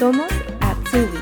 [0.00, 1.20] Somos Atsubis.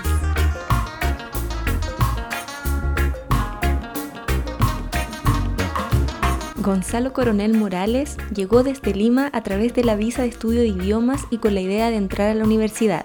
[6.59, 11.27] Gonzalo Coronel Morales llegó desde Lima a través de la visa de estudio de idiomas
[11.31, 13.05] y con la idea de entrar a la universidad.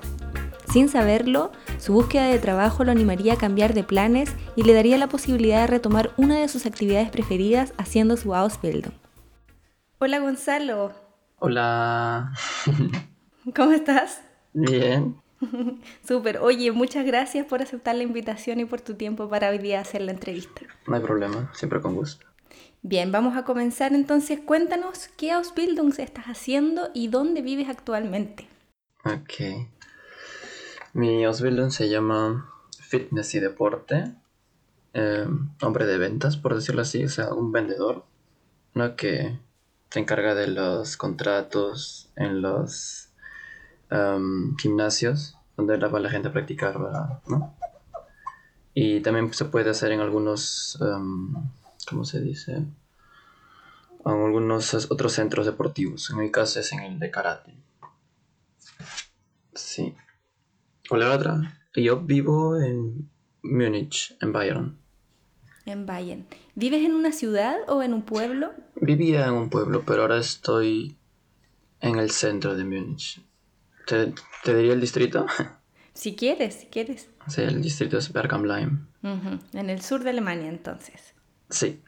[0.71, 4.99] Sin saberlo, su búsqueda de trabajo lo animaría a cambiar de planes y le daría
[4.99, 8.93] la posibilidad de retomar una de sus actividades preferidas haciendo su Ausbildung.
[9.97, 10.91] Hola Gonzalo.
[11.39, 12.31] Hola.
[13.55, 14.21] ¿Cómo estás?
[14.53, 15.22] Bien.
[16.07, 16.37] Súper.
[16.39, 20.01] Oye, muchas gracias por aceptar la invitación y por tu tiempo para hoy día hacer
[20.01, 20.61] la entrevista.
[20.87, 22.25] No hay problema, siempre con gusto.
[22.81, 24.39] Bien, vamos a comenzar entonces.
[24.39, 28.47] Cuéntanos qué Ausbildung estás haciendo y dónde vives actualmente.
[29.05, 29.67] Ok.
[30.93, 34.13] Mi Ausbildung se llama Fitness y Deporte.
[34.93, 35.25] Eh,
[35.61, 38.05] hombre de ventas, por decirlo así, o sea, un vendedor,
[38.75, 38.95] ¿no?
[38.95, 39.39] Que
[39.89, 43.02] se encarga de los contratos en los
[44.57, 46.79] gimnasios donde va la gente a practicar,
[47.27, 47.55] ¿no?
[48.73, 51.51] Y también se puede hacer en algunos, um,
[51.87, 52.53] ¿cómo se dice?
[54.05, 56.09] En algunos otros centros deportivos.
[56.09, 57.53] En mi caso es en el de karate.
[59.53, 59.95] Sí.
[60.89, 61.59] ¿Cuál la otra?
[61.75, 63.09] Yo vivo en
[63.43, 64.77] Múnich, en Bayern.
[65.65, 66.25] En Bayern.
[66.55, 68.51] ¿Vives en una ciudad o en un pueblo?
[68.75, 70.97] Vivía en un pueblo, pero ahora estoy
[71.79, 73.21] en el centro de Múnich.
[73.85, 74.13] ¿Te,
[74.55, 75.25] diría el distrito?
[75.93, 77.09] Si quieres, si quieres.
[77.27, 78.87] Sí, el distrito es Bergamleim.
[79.53, 81.13] En el sur de Alemania, entonces.
[81.49, 81.81] Sí.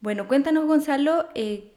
[0.00, 1.72] Bueno, cuéntanos, Gonzalo, eh,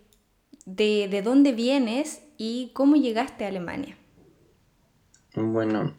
[0.65, 3.97] de, de dónde vienes y cómo llegaste a Alemania.
[5.35, 5.95] Bueno,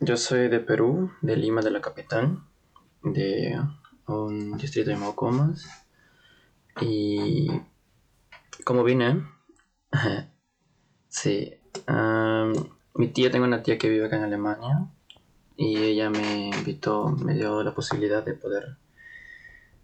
[0.00, 2.42] yo soy de Perú, de Lima, de la capital,
[3.02, 3.60] de
[4.06, 5.66] un distrito de Mocomas.
[6.80, 7.48] Y
[8.64, 9.24] como vine,
[11.08, 11.57] sí,
[12.94, 14.88] mi tía, tengo una tía que vive acá en Alemania
[15.56, 18.76] y ella me invitó, me dio la posibilidad de poder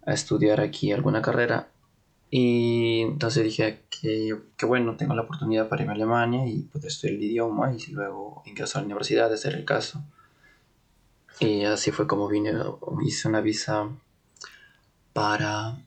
[0.05, 1.69] estudiar aquí alguna carrera.
[2.29, 6.87] Y entonces dije que, que bueno, tengo la oportunidad para irme a Alemania y poder
[6.87, 10.03] estudiar el idioma y luego ingresar a la universidad, de ser el caso.
[11.39, 12.53] Y así fue como vine,
[13.05, 13.89] hice una visa
[15.13, 15.77] para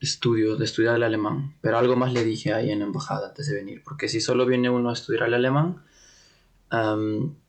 [0.00, 1.54] estudio, de estudiar el alemán.
[1.60, 4.46] Pero algo más le dije ahí en la embajada antes de venir, porque si solo
[4.46, 5.82] viene uno a estudiar el alemán,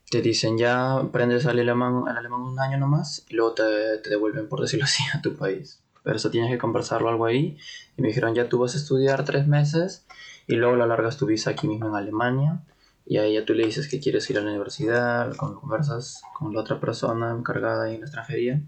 [0.09, 4.09] te dicen ya aprendes el alemán, el alemán un año nomás y luego te, te,
[4.09, 5.81] devuelven, por decirlo así, a tu país.
[6.03, 7.57] Pero eso tienes que conversarlo algo ahí.
[7.97, 10.05] Y me dijeron ya tú vas a estudiar tres meses
[10.47, 12.63] y luego lo alargas tu visa aquí mismo en Alemania.
[13.05, 16.61] Y ahí ya tú le dices que quieres ir a la universidad, conversas con la
[16.61, 18.61] otra persona encargada ahí en la extranjería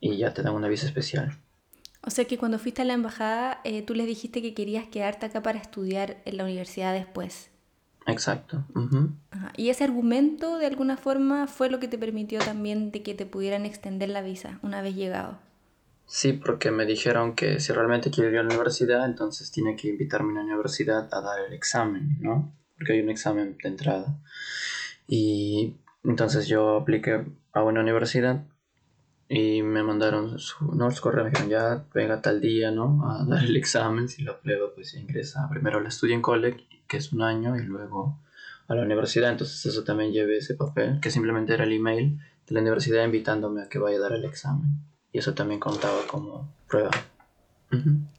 [0.00, 1.38] y ya te dan una visa especial.
[2.04, 5.26] O sea que cuando fuiste a la embajada, eh, tú les dijiste que querías quedarte
[5.26, 7.50] acá para estudiar en la universidad después.
[8.06, 8.64] Exacto.
[9.56, 13.26] Y ese argumento, de alguna forma, fue lo que te permitió también de que te
[13.26, 15.38] pudieran extender la visa una vez llegado.
[16.06, 19.88] Sí, porque me dijeron que si realmente quiero ir a la universidad, entonces tiene que
[19.88, 22.52] invitarme a la universidad a dar el examen, ¿no?
[22.76, 24.18] Porque hay un examen de entrada.
[25.06, 28.44] Y entonces yo apliqué a una universidad
[29.34, 33.10] y me mandaron su, no, correos, me dijeron ya venga tal día, ¿no?
[33.10, 37.14] A dar el examen, si lo aprueba pues ingresa primero al Student College, que es
[37.14, 38.18] un año, y luego
[38.68, 42.54] a la universidad, entonces eso también llevé ese papel, que simplemente era el email de
[42.54, 44.68] la universidad invitándome a que vaya a dar el examen,
[45.12, 46.90] y eso también contaba como prueba.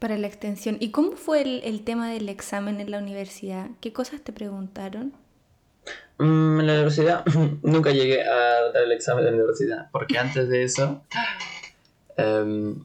[0.00, 0.78] Para la extensión.
[0.80, 3.70] ¿Y cómo fue el, el tema del examen en la universidad?
[3.80, 5.12] ¿Qué cosas te preguntaron?
[6.18, 7.24] Mm, en la universidad
[7.62, 11.02] nunca llegué a dar el examen de la universidad, porque antes de eso
[12.16, 12.84] em,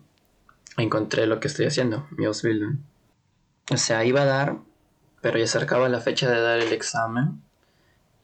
[0.78, 2.78] encontré lo que estoy haciendo, mi Ausbildung.
[3.72, 4.58] O sea, iba a dar,
[5.22, 7.42] pero ya acercaba la fecha de dar el examen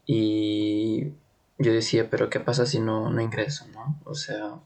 [0.06, 1.12] y
[1.57, 4.00] yo decía, pero ¿qué pasa si no, no ingreso, no?
[4.06, 4.59] O sea,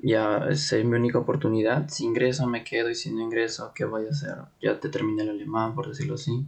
[0.00, 1.88] ya es mi única oportunidad.
[1.88, 4.36] Si ingreso me quedo y si no ingreso, ¿qué voy a hacer?
[4.60, 6.46] Ya te terminé el alemán, por decirlo así.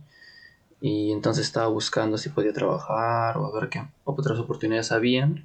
[0.80, 5.44] Y entonces estaba buscando si podía trabajar o a ver qué otras oportunidades habían.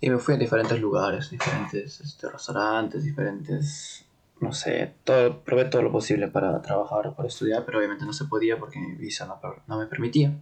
[0.00, 4.04] Y me fui a diferentes lugares, diferentes este, restaurantes, diferentes,
[4.40, 8.24] no sé, todo, probé todo lo posible para trabajar, para estudiar, pero obviamente no se
[8.24, 10.34] podía porque mi visa no, no me permitía.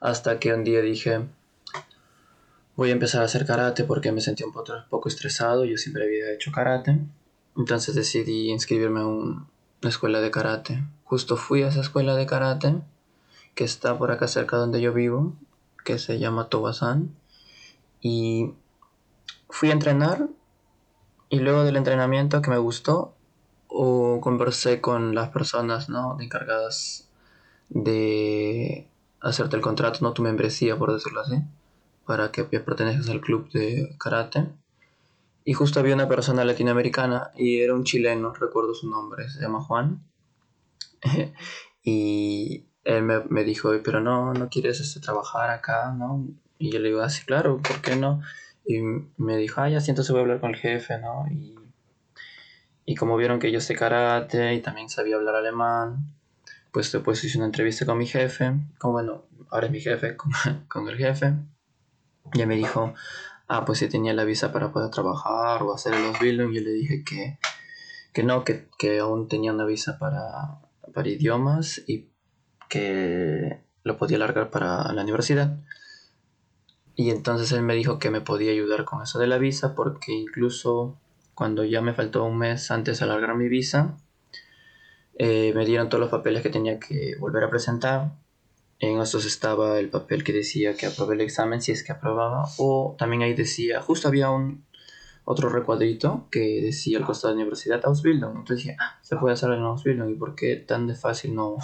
[0.00, 1.26] Hasta que un día dije,
[2.76, 6.04] voy a empezar a hacer karate porque me sentía un poco, poco estresado, yo siempre
[6.04, 6.98] había hecho karate.
[7.56, 9.46] Entonces decidí inscribirme a una
[9.82, 10.82] escuela de karate.
[11.04, 12.80] Justo fui a esa escuela de karate
[13.54, 15.34] que está por acá cerca donde yo vivo,
[15.84, 17.14] que se llama Tobasan.
[18.00, 18.54] Y
[19.48, 20.28] fui a entrenar
[21.28, 23.14] y luego del entrenamiento que me gustó,
[23.68, 26.18] o conversé con las personas ¿no?
[26.20, 27.08] encargadas
[27.70, 28.86] de
[29.20, 31.36] hacerte el contrato, no tu membresía, por decirlo así.
[32.04, 34.48] para que pertenezcas al club de karate.
[35.44, 39.62] Y justo había una persona latinoamericana y era un chileno, recuerdo su nombre, se llama
[39.62, 40.04] Juan.
[41.82, 46.26] y él me, me, dijo, pero no, no quieres este, trabajar acá, ¿no?
[46.58, 48.22] Y yo le digo, así, ah, claro, ¿por qué no?
[48.64, 48.80] Y
[49.16, 51.26] me dijo, ah, ya siento, se voy a hablar con el jefe, ¿no?
[51.30, 51.56] Y,
[52.84, 56.14] y como vieron que yo sé karate y también sabía hablar alemán,
[56.72, 60.32] pues después hice una entrevista con mi jefe, como bueno, ahora es mi jefe, con,
[60.68, 61.34] con el jefe.
[62.34, 62.94] Y me dijo,
[63.48, 66.52] ah, pues si tenía la visa para poder trabajar o hacer el Ausbildung.
[66.52, 67.38] Yo le dije que,
[68.12, 70.60] que no, que, que aún tenía una visa para,
[70.94, 72.11] para idiomas y
[72.72, 75.58] que lo podía alargar para la universidad.
[76.96, 80.12] Y entonces él me dijo que me podía ayudar con eso de la visa porque
[80.12, 80.98] incluso
[81.34, 83.98] cuando ya me faltó un mes antes de alargar mi visa,
[85.18, 88.12] eh, me dieron todos los papeles que tenía que volver a presentar.
[88.78, 92.44] En estos estaba el papel que decía que aprobé el examen si es que aprobaba.
[92.56, 94.64] O también ahí decía, justo había un
[95.24, 98.38] otro recuadrito que decía al costado de la universidad Ausbildung.
[98.38, 100.10] Entonces dije, ah, se puede hacer en Ausbildung.
[100.10, 101.58] ¿Y por qué tan de fácil no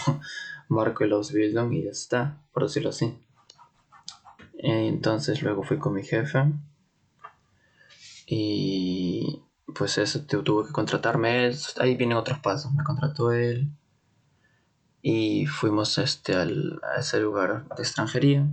[0.68, 3.18] marco el Ausbildung y ya está, por decirlo así.
[4.58, 6.52] Entonces luego fui con mi jefe
[8.26, 9.42] y
[9.74, 12.72] pues eso tuvo que contratarme Ahí vienen otros pasos.
[12.74, 13.70] Me contrató él
[15.02, 18.46] y fuimos este, al, a ese lugar de extranjería.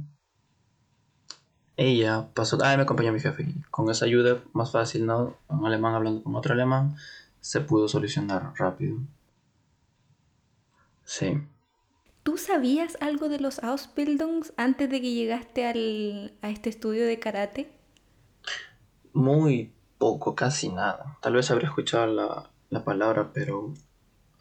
[1.78, 3.54] Ella pasó, ah, me acompañó mi jefe.
[3.70, 5.36] con esa ayuda, más fácil, ¿no?
[5.50, 6.96] Un alemán hablando con otro alemán,
[7.42, 8.98] se pudo solucionar rápido.
[11.04, 11.42] Sí.
[12.26, 17.20] ¿Tú sabías algo de los Ausbildungs antes de que llegaste al, a este estudio de
[17.20, 17.70] karate?
[19.14, 21.20] Muy poco, casi nada.
[21.22, 23.76] Tal vez habría escuchado la, la palabra, pero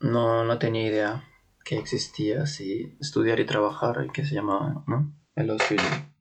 [0.00, 1.24] no, no tenía idea
[1.62, 5.12] que existía así, estudiar y trabajar, el que se llamaba, ¿no?
[5.36, 6.13] El Ausbildung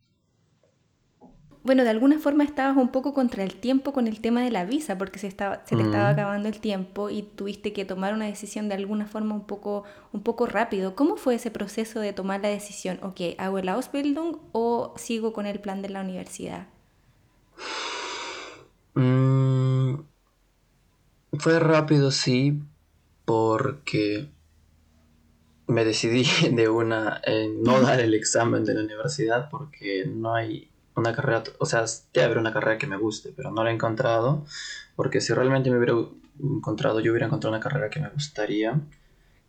[1.64, 4.66] bueno, de alguna forma estabas un poco contra el tiempo con el tema de la
[4.66, 6.14] visa, porque se, estaba, se te estaba mm.
[6.14, 10.22] acabando el tiempo y tuviste que tomar una decisión de alguna forma un poco, un
[10.22, 10.94] poco rápido.
[10.96, 13.00] ¿Cómo fue ese proceso de tomar la decisión?
[13.02, 16.68] Ok, ¿hago el Ausbildung o sigo con el plan de la universidad?
[18.96, 20.02] Mm,
[21.40, 22.60] fue rápido, sí,
[23.24, 24.28] porque
[25.68, 27.22] me decidí de una
[27.62, 32.26] no dar el examen de la universidad porque no hay una carrera, o sea, debe
[32.26, 34.46] haber una carrera que me guste, pero no la he encontrado,
[34.96, 35.96] porque si realmente me hubiera
[36.42, 38.80] encontrado, yo hubiera encontrado una carrera que me gustaría,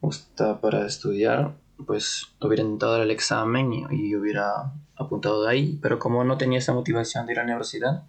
[0.00, 1.54] gusta para estudiar,
[1.86, 6.72] pues hubiera intentado el examen y, hubiera apuntado de ahí, pero como no tenía esa
[6.72, 8.04] motivación de ir a la universidad,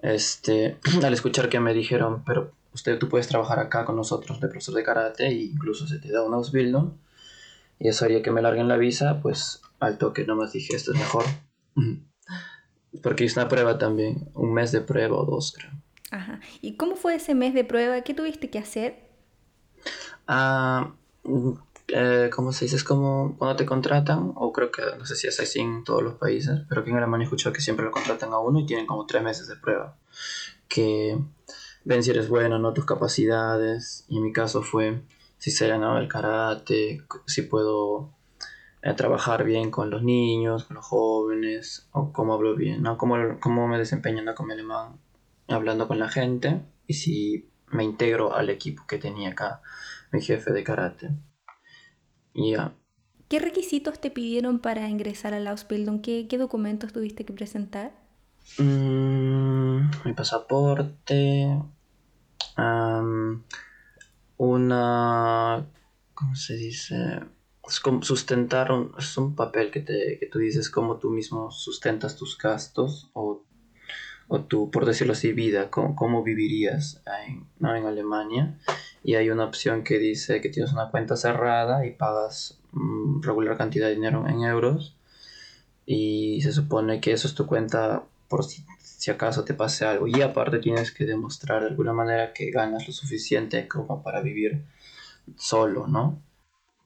[0.00, 4.48] este, al escuchar que me dijeron, pero usted tú puedes trabajar acá con nosotros de
[4.48, 6.92] profesor de karate e incluso se te da un Ausbildung
[7.78, 10.98] y eso haría que me larguen la visa, pues al toque nomás dije, esto es
[10.98, 11.24] mejor
[13.02, 15.72] porque es una prueba también, un mes de prueba o dos, creo.
[16.10, 16.40] Ajá.
[16.60, 18.02] ¿Y cómo fue ese mes de prueba?
[18.02, 19.08] ¿Qué tuviste que hacer?
[20.26, 21.52] Ah, mm,
[21.88, 22.76] eh, ¿cómo se dice?
[22.76, 26.02] Es como cuando te contratan, o creo que no sé si es así en todos
[26.02, 28.66] los países, pero aquí en Alemania he escuchado que siempre lo contratan a uno y
[28.66, 29.96] tienen como tres meses de prueba.
[30.68, 31.18] Que
[31.84, 34.04] ven si eres bueno, no tus capacidades.
[34.08, 35.02] Y en mi caso fue
[35.38, 38.10] si sé ganado el karate, si puedo
[38.84, 42.96] a trabajar bien con los niños, con los jóvenes, o cómo hablo bien, ¿no?
[42.98, 44.34] Cómo, cómo me desempeño ¿no?
[44.34, 44.98] con mi alemán
[45.48, 49.62] hablando con la gente y si me integro al equipo que tenía acá
[50.10, 51.10] mi jefe de karate.
[52.34, 52.74] Ya.
[53.28, 56.02] ¿Qué requisitos te pidieron para ingresar al Ausbildung?
[56.02, 57.92] ¿Qué, qué documentos tuviste que presentar?
[58.58, 61.58] Mm, mi pasaporte,
[64.36, 65.66] una,
[66.14, 67.20] ¿cómo se dice?
[67.72, 71.50] Es como sustentar un, es un papel que, te, que tú dices cómo tú mismo
[71.50, 73.44] sustentas tus gastos o,
[74.28, 77.74] o tu, por decirlo así, vida, cómo, cómo vivirías en, ¿no?
[77.74, 78.58] en Alemania.
[79.02, 83.56] Y hay una opción que dice que tienes una cuenta cerrada y pagas mm, regular
[83.56, 84.94] cantidad de dinero en euros.
[85.86, 90.06] Y se supone que eso es tu cuenta por si, si acaso te pase algo.
[90.06, 94.62] Y aparte tienes que demostrar de alguna manera que ganas lo suficiente como para vivir
[95.38, 96.20] solo, ¿no?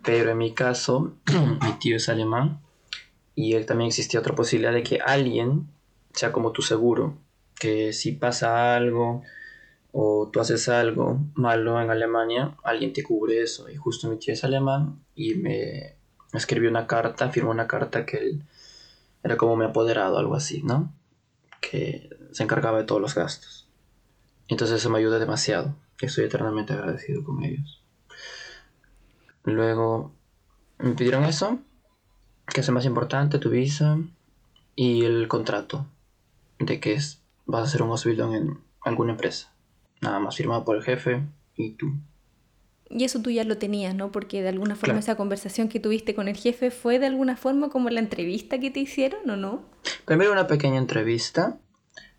[0.06, 1.16] Pero en mi caso,
[1.62, 2.60] mi tío es alemán
[3.34, 5.66] y él también existía otra posibilidad de que alguien
[6.14, 7.18] sea como tu seguro,
[7.58, 9.22] que si pasa algo
[9.92, 13.68] o tú haces algo malo en Alemania, alguien te cubre eso.
[13.68, 15.96] Y justo mi tío es alemán y me
[16.32, 18.42] escribió una carta, firmó una carta que él
[19.24, 20.92] era como mi apoderado, algo así, ¿no?
[21.60, 23.66] Que se encargaba de todos los gastos.
[24.46, 25.74] Entonces eso me ayuda demasiado.
[26.00, 27.82] Estoy eternamente agradecido con ellos.
[29.46, 30.12] Luego
[30.78, 31.58] me pidieron eso,
[32.52, 33.98] que es lo más importante, tu visa.
[34.74, 35.86] y el contrato
[36.58, 39.54] de que es, vas a ser un Ausbildung en alguna empresa.
[40.02, 41.22] Nada más firmado por el jefe
[41.56, 41.94] y tú.
[42.90, 44.12] Y eso tú ya lo tenías, ¿no?
[44.12, 47.70] Porque de alguna forma esa conversación que tuviste con el jefe fue de alguna forma
[47.70, 49.62] como la entrevista que te hicieron, ¿o no?
[50.04, 51.58] Primero una pequeña entrevista,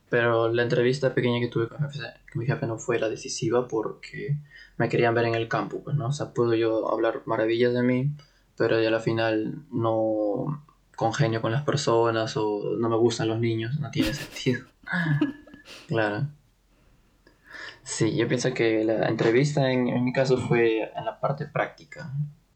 [0.10, 1.88] pero la entrevista pequeña que tuve con,
[2.36, 4.38] mi jefe no fue la decisiva porque
[4.78, 6.08] me querían ver en el campo, pues, ¿no?
[6.08, 8.12] O sea, puedo yo hablar maravillas de mí,
[8.56, 10.64] pero ya al final no
[10.96, 14.66] congenio con las personas o no me gustan los niños, no tiene sentido.
[15.88, 16.28] claro.
[17.84, 22.12] Sí, yo pienso que la entrevista en, en, mi caso fue en la parte práctica,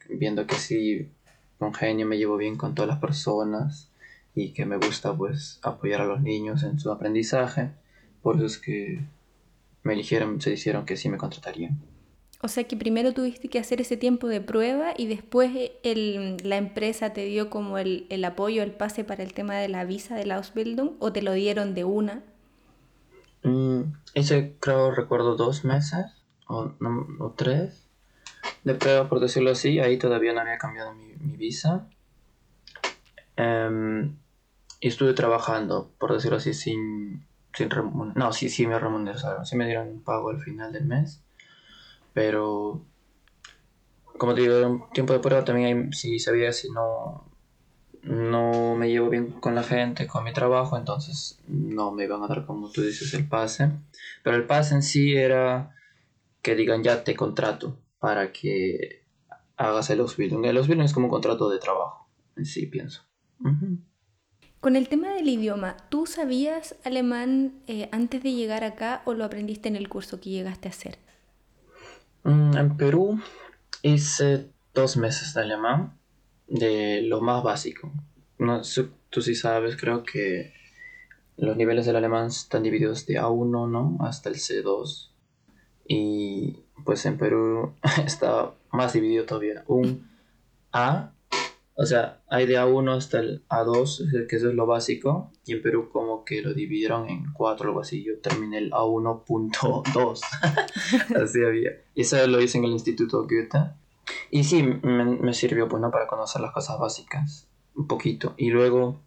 [0.09, 1.09] viendo que sí,
[1.57, 3.90] congenio, me llevo bien con todas las personas
[4.35, 7.71] y que me gusta pues apoyar a los niños en su aprendizaje,
[8.21, 9.03] por eso es que
[9.83, 11.79] me eligieron, se hicieron que sí me contratarían.
[12.43, 15.51] O sea que primero tuviste que hacer ese tiempo de prueba y después
[15.83, 19.69] el, la empresa te dio como el, el, apoyo, el pase para el tema de
[19.69, 22.23] la visa de la Ausbildung o te lo dieron de una.
[23.43, 26.05] Mm, hice, creo, recuerdo dos meses
[26.47, 26.73] o,
[27.19, 27.87] o, tres
[28.63, 29.79] de prueba, por decirlo así.
[29.79, 31.87] Ahí todavía no había cambiado mi, mi visa.
[33.37, 34.15] Um,
[34.81, 37.69] y estuve trabajando, por decirlo así, sin, sin
[38.15, 39.45] No, sí, sí me remuneraron.
[39.45, 41.21] Sí me dieron un pago al final del mes.
[42.13, 42.83] Pero,
[44.17, 47.29] como te digo, era un tiempo de prueba también si sabía si no,
[48.01, 52.27] no me llevo bien con la gente, con mi trabajo, entonces no me iban a
[52.27, 53.71] dar, como tú dices, el pase.
[54.23, 55.75] Pero el pase en sí era
[56.41, 59.05] que digan, ya te contrato para que
[59.57, 60.43] hagas el Ausbildung.
[60.43, 63.03] El Ausbildung es como un contrato de trabajo, en sí, pienso.
[64.61, 69.25] Con el tema del idioma, ¿tú sabías alemán eh, antes de llegar acá o lo
[69.25, 70.99] aprendiste en el curso que llegaste a hacer?
[72.23, 73.19] Mm, en Perú
[73.81, 75.97] hice dos meses de alemán,
[76.47, 77.91] de lo más básico.
[78.37, 78.61] No,
[79.09, 80.53] tú sí sabes, creo que
[81.37, 83.97] los niveles del alemán están divididos de A1, ¿no?
[84.01, 85.09] Hasta el C2.
[85.87, 87.73] Y pues en Perú
[88.05, 89.63] está más dividido todavía.
[89.65, 90.07] Un
[90.71, 91.13] A,
[91.75, 95.31] o sea, hay de A1 hasta el A2, que eso es lo básico.
[95.45, 98.03] Y en Perú como que lo dividieron en cuatro, algo así.
[98.03, 100.21] Yo terminé el A1.2.
[101.23, 101.71] así había.
[101.95, 103.71] Y eso lo hice en el Instituto Goethe.
[104.29, 108.33] Y sí, me, me sirvió pues, para conocer las cosas básicas, un poquito.
[108.37, 109.01] Y luego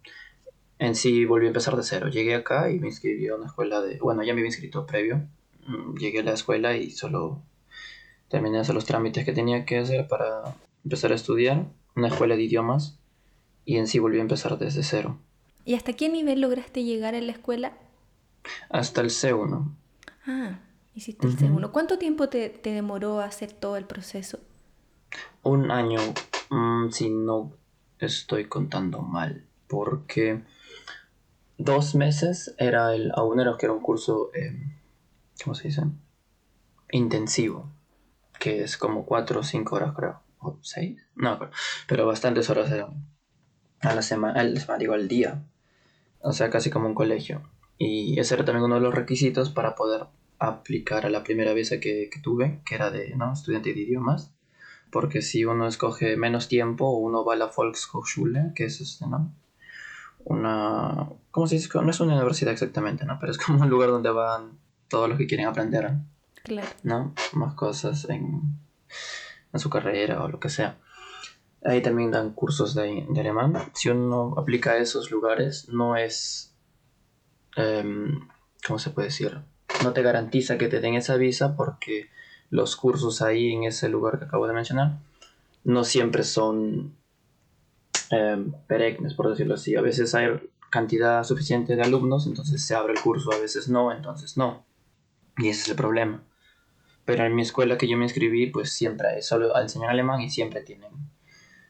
[0.79, 2.09] en sí volví a empezar de cero.
[2.09, 3.97] Llegué acá y me inscribí a una escuela de...
[3.99, 5.27] Bueno, ya me había inscrito previo.
[5.67, 7.41] Mm, llegué a la escuela y solo
[8.27, 11.67] terminé de hacer los trámites que tenía que hacer para empezar a estudiar.
[11.95, 12.99] Una escuela de idiomas.
[13.63, 15.17] Y en sí volví a empezar desde cero.
[15.63, 17.73] ¿Y hasta qué nivel lograste llegar en la escuela?
[18.69, 19.71] Hasta el C1.
[20.27, 20.59] Ah,
[20.93, 21.71] hiciste el C1.
[21.71, 24.39] ¿Cuánto tiempo te, te demoró hacer todo el proceso?
[25.45, 25.99] un año,
[26.49, 27.53] mm, si no
[27.99, 30.43] estoy contando mal, porque
[31.57, 34.57] dos meses era el aunero que era un curso, eh,
[35.43, 35.83] ¿cómo se dice?
[36.91, 37.69] Intensivo,
[38.39, 41.51] que es como cuatro o cinco horas, creo, o seis, no, pero,
[41.87, 42.71] pero bastantes horas
[43.81, 45.43] a la semana, al, digo, al día,
[46.19, 47.43] o sea, casi como un colegio.
[47.77, 50.05] Y ese era también uno de los requisitos para poder
[50.39, 53.33] aplicar a la primera visa que, que tuve, que era de ¿no?
[53.33, 54.35] estudiante de idiomas
[54.95, 59.29] porque si uno escoge menos tiempo, uno va a la Volkshochschule, que es este, ¿no?
[60.23, 61.69] Una, ¿cómo se dice?
[61.73, 63.17] No es una universidad exactamente, ¿no?
[63.19, 65.91] Pero es como un lugar donde van todos los que quieren aprender,
[66.43, 66.67] claro.
[66.83, 67.13] ¿no?
[67.33, 68.57] Más cosas en,
[69.55, 70.77] en su carrera o lo que sea.
[71.63, 73.55] Ahí también dan cursos de, de alemán.
[73.73, 76.53] Si uno aplica a esos lugares, no es,
[77.57, 78.27] um,
[78.65, 79.39] ¿cómo se puede decir?
[79.83, 82.09] No te garantiza que te den esa visa porque
[82.51, 84.99] los cursos ahí en ese lugar que acabo de mencionar
[85.63, 86.95] no siempre son
[88.11, 88.45] eh,
[89.17, 89.75] por decirlo así.
[89.75, 90.29] A veces hay
[90.69, 94.65] cantidad suficiente de alumnos, entonces se abre el curso, a veces no, entonces no.
[95.37, 96.23] Y ese es el problema.
[97.05, 100.61] Pero en mi escuela que yo me inscribí, pues siempre solo enseñan alemán y siempre
[100.61, 100.91] tienen,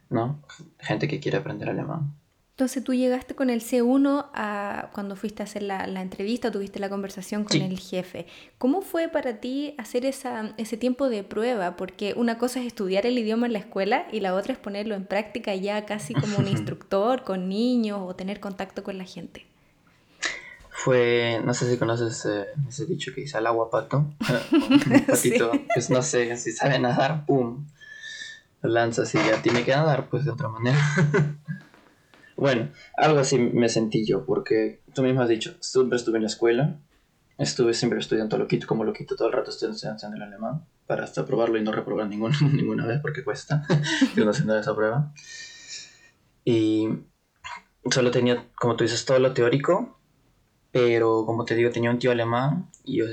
[0.09, 0.41] ¿no?
[0.79, 2.15] Gente que quiere aprender alemán.
[2.55, 6.79] Entonces tú llegaste con el C1 a, cuando fuiste a hacer la, la entrevista, tuviste
[6.79, 8.27] la conversación con el jefe.
[8.57, 11.75] ¿Cómo fue para ti hacer esa, ese tiempo de prueba?
[11.75, 14.95] Porque una cosa es estudiar el idioma en la escuela y la otra es ponerlo
[14.95, 19.45] en práctica ya casi como un instructor con niños o tener contacto con la gente.
[20.85, 24.05] Fue, no sé si conoces eh, ese dicho que dice al agua pato.
[24.51, 27.65] un patito, pues no sé, si sabe nadar, ¡pum!
[28.61, 30.77] Lo lanzas y ya tiene que nadar, pues de otra manera.
[32.37, 36.27] Bueno, algo así me sentí yo, porque tú mismo has dicho, siempre estuve en la
[36.27, 36.77] escuela,
[37.37, 41.25] estuve siempre estudiando loquito, como loquito, todo el rato estoy estudiando el alemán, para hasta
[41.25, 43.65] probarlo y no reprobar ninguna, ninguna vez, porque cuesta
[44.13, 45.13] que uno haciendo esa prueba.
[46.43, 46.89] Y
[47.89, 49.94] solo tenía, como tú dices, todo lo teórico,
[50.75, 53.05] pero como te digo, tenía un tío alemán y yo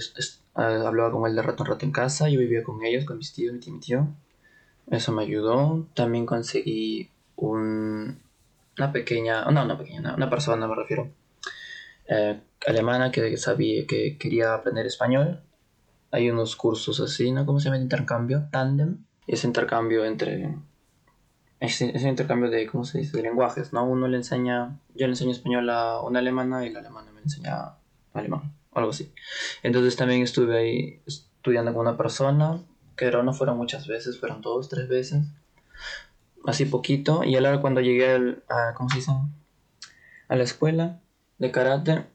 [0.57, 3.19] ah, hablaba con él de rato en rato en casa, yo vivía con ellos, con
[3.19, 4.09] mis tíos, mi tío, mi tío.
[4.91, 5.87] Eso me ayudó.
[5.95, 8.19] También conseguí un,
[8.77, 11.13] una pequeña, no, una pequeña, una persona me refiero,
[12.09, 15.41] eh, alemana que sabía que quería aprender español.
[16.11, 17.47] Hay unos cursos así, ¿no?
[17.47, 18.49] ¿Cómo se llama intercambio?
[18.51, 19.05] Tandem.
[19.29, 20.59] Ese intercambio entre...
[21.65, 23.17] Ese, intercambio de, ¿cómo se dice?
[23.17, 23.85] De lenguajes, ¿no?
[23.85, 27.75] Uno le enseña, yo le enseño español a una alemana y la alemana me enseña
[28.13, 29.13] alemán, algo así.
[29.63, 32.59] Entonces también estuve ahí estudiando con una persona,
[32.97, 35.25] que no fueron muchas veces, fueron dos, tres veces
[36.47, 37.25] así poquito.
[37.25, 39.13] Y ahora cuando llegué al, a, ¿cómo se dice?
[40.29, 41.01] a la escuela
[41.39, 42.07] de karate,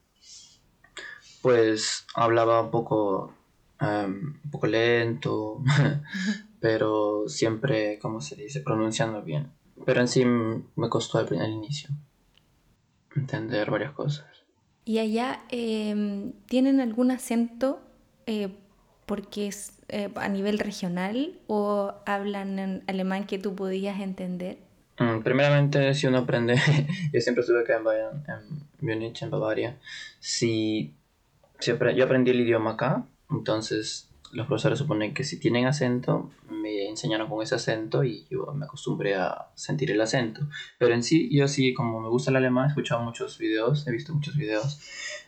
[1.42, 3.34] pues hablaba un poco,
[3.80, 5.62] em, un poco lento,
[6.60, 8.62] pero siempre, ¿cómo se dice?
[8.62, 9.52] Pronunciando bien.
[9.86, 11.90] Pero en sí me costó al, al inicio
[13.16, 14.26] entender varias cosas.
[14.86, 17.82] ¿Y allá em, tienen algún acento
[18.26, 18.50] eh,
[19.06, 24.60] porque es eh, a nivel regional o hablan en alemán que tú podías entender?
[25.00, 26.56] Mm, primeramente, si uno aprende,
[27.14, 29.78] yo siempre estuve acá en, Bayern, en Múnich, en Bavaria,
[30.20, 30.94] si,
[31.60, 34.07] si yo aprendí el idioma acá, entonces
[34.38, 38.66] los profesores suponen que si tienen acento, me enseñaron con ese acento y yo me
[38.66, 40.42] acostumbré a sentir el acento.
[40.78, 43.92] Pero en sí, yo sí, como me gusta el alemán, he escuchado muchos videos, he
[43.92, 44.80] visto muchos videos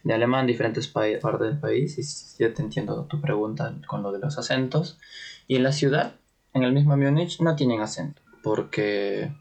[0.03, 4.11] de alemán en diferentes partes del país y ya te entiendo tu pregunta con lo
[4.11, 4.99] de los acentos.
[5.47, 6.13] Y en la ciudad,
[6.53, 9.31] en el mismo Múnich, no tienen acento, porque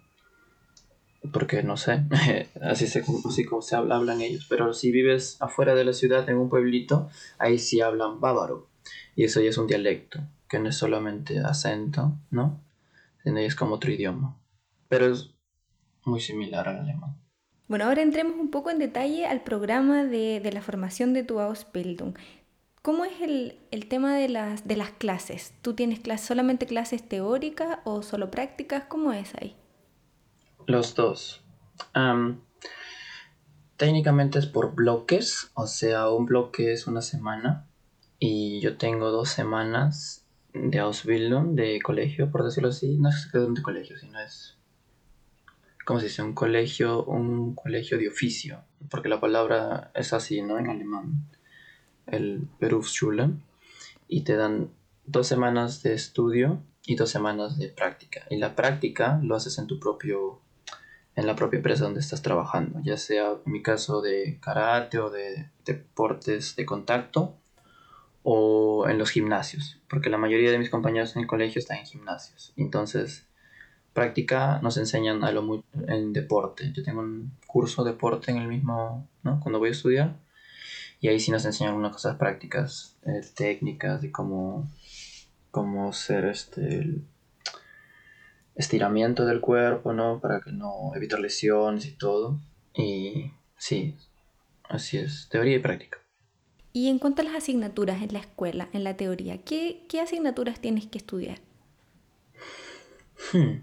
[1.30, 2.04] porque no sé,
[2.62, 6.26] así, se, así como se habla, hablan ellos, pero si vives afuera de la ciudad,
[6.30, 8.67] en un pueblito, ahí sí hablan bávaro,
[9.14, 12.60] y eso ya es un dialecto, que no es solamente acento, ¿no?
[13.22, 14.36] Sino es como otro idioma,
[14.88, 15.30] pero es
[16.04, 17.16] muy similar al alemán.
[17.68, 21.38] Bueno, ahora entremos un poco en detalle al programa de, de la formación de tu
[21.38, 22.14] Ausbildung.
[22.80, 25.52] ¿Cómo es el, el, tema de las, de las clases?
[25.60, 28.84] ¿Tú tienes solamente clases teóricas o solo prácticas?
[28.84, 29.54] ¿Cómo es ahí?
[30.66, 31.42] Los dos.
[33.76, 37.67] técnicamente es por bloques, o sea, un bloque es una semana
[38.18, 42.96] y yo tengo dos semanas de Ausbildung, de colegio, por decirlo así.
[42.98, 44.56] No es exactamente colegio, sino es,
[45.84, 46.22] ¿cómo se dice?
[46.22, 50.58] Un colegio, un colegio de oficio, porque la palabra es así, ¿no?
[50.58, 51.28] En alemán,
[52.06, 53.30] el Berufsschule,
[54.08, 54.70] y te dan
[55.06, 58.26] dos semanas de estudio y dos semanas de práctica.
[58.30, 60.40] Y la práctica lo haces en tu propio
[61.14, 65.10] en la propia empresa donde estás trabajando, ya sea en mi caso de karate o
[65.10, 67.34] de deportes de contacto
[68.30, 71.86] o en los gimnasios, porque la mayoría de mis compañeros en el colegio están en
[71.86, 72.52] gimnasios.
[72.56, 73.26] Entonces,
[73.94, 76.70] práctica nos enseñan a lo muy en deporte.
[76.74, 79.40] Yo tengo un curso de deporte en el mismo, ¿no?
[79.40, 80.20] Cuando voy a estudiar.
[81.00, 84.68] Y ahí sí nos enseñan algunas cosas prácticas, eh, técnicas de cómo,
[85.50, 87.00] cómo ser este,
[88.56, 90.20] estiramiento del cuerpo, ¿no?
[90.20, 92.38] Para que no evitar lesiones y todo.
[92.74, 93.96] Y sí,
[94.68, 95.98] así es, teoría y práctica.
[96.72, 100.60] Y en cuanto a las asignaturas en la escuela, en la teoría, ¿qué, qué asignaturas
[100.60, 101.40] tienes que estudiar?
[103.32, 103.62] Hmm.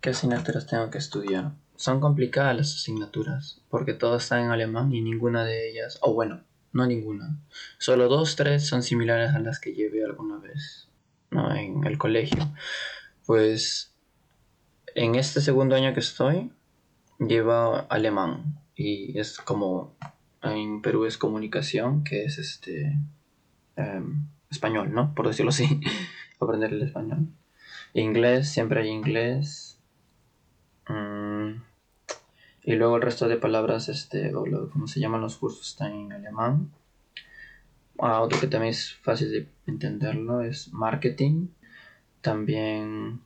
[0.00, 1.52] ¿Qué asignaturas tengo que estudiar?
[1.76, 6.42] Son complicadas las asignaturas, porque todas están en alemán y ninguna de ellas, o bueno,
[6.72, 7.36] no ninguna,
[7.78, 10.88] solo dos, tres son similares a las que llevé alguna vez
[11.30, 11.54] ¿no?
[11.54, 12.52] en el colegio.
[13.26, 13.92] Pues
[14.94, 16.52] en este segundo año que estoy,
[17.18, 19.94] lleva alemán y es como
[20.42, 22.98] en Perú es comunicación, que es este
[23.76, 25.14] em, español, ¿no?
[25.14, 25.80] Por decirlo así,
[26.40, 27.28] aprender el español.
[27.94, 29.78] Inglés, siempre hay inglés.
[30.88, 31.62] Mm,
[32.64, 35.92] y luego el resto de palabras, este, o lo, como se llaman los cursos, están
[35.92, 36.70] en alemán.
[37.98, 41.48] Ah, otro que también es fácil de entenderlo es marketing
[42.22, 43.20] también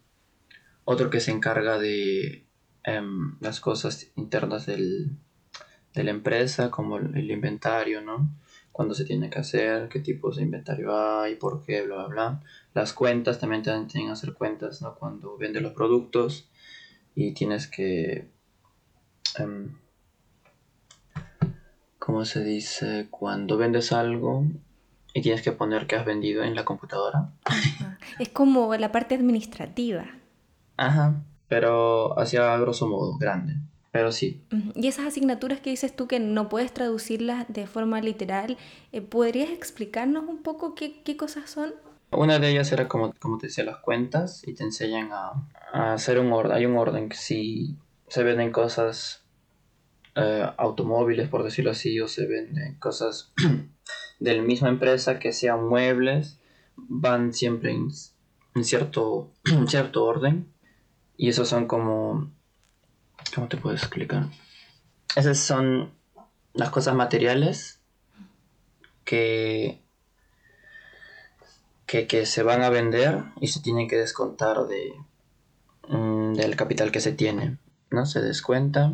[0.85, 2.45] otro que se encarga de
[2.83, 5.17] em, las cosas internas del,
[5.97, 8.29] de la empresa, como el, inventario, ¿no?
[8.71, 12.43] Cuándo se tiene que hacer, qué tipos de inventario hay, por qué, bla, bla, bla.
[12.75, 14.95] Las cuentas también tienen que hacer cuentas, ¿no?
[14.95, 16.49] Cuando vende los productos
[17.15, 18.29] y tienes que...
[19.39, 19.75] Em,
[21.99, 23.09] ¿Cómo se dice?
[23.11, 24.45] Cuando vendes algo
[25.15, 27.33] y tienes que poner que has vendido en la computadora.
[28.19, 30.05] Es como la parte administrativa.
[30.77, 33.57] Ajá, pero hacia grosso modo, grande.
[33.97, 34.43] Pero sí.
[34.75, 38.59] Y esas asignaturas que dices tú que no puedes traducirlas de forma literal,
[38.93, 41.73] eh, ¿podrías explicarnos un poco qué, qué, cosas son?
[42.11, 45.95] Una de ellas era como, como te decía, las cuentas y te enseñan a, a
[45.95, 46.53] hacer un orden.
[46.53, 47.77] Hay un orden que si
[48.09, 49.25] se venden cosas
[50.15, 53.33] eh, automóviles, por decirlo así, o se venden cosas
[54.21, 56.39] de la misma empresa que sean muebles,
[56.77, 57.91] van siempre en,
[58.63, 59.33] cierto,
[59.69, 60.53] cierto orden.
[61.17, 62.31] Y esos son como...
[63.35, 64.29] ¿Cómo te puedo explicar?
[65.15, 65.93] Esas son
[66.53, 67.81] las cosas materiales
[69.05, 69.83] que,
[71.87, 74.95] que, se van a vender y se tienen que descontar de,
[75.89, 77.59] mm, del capital que se tiene.
[77.91, 78.07] ¿no?
[78.07, 78.93] Se descuenta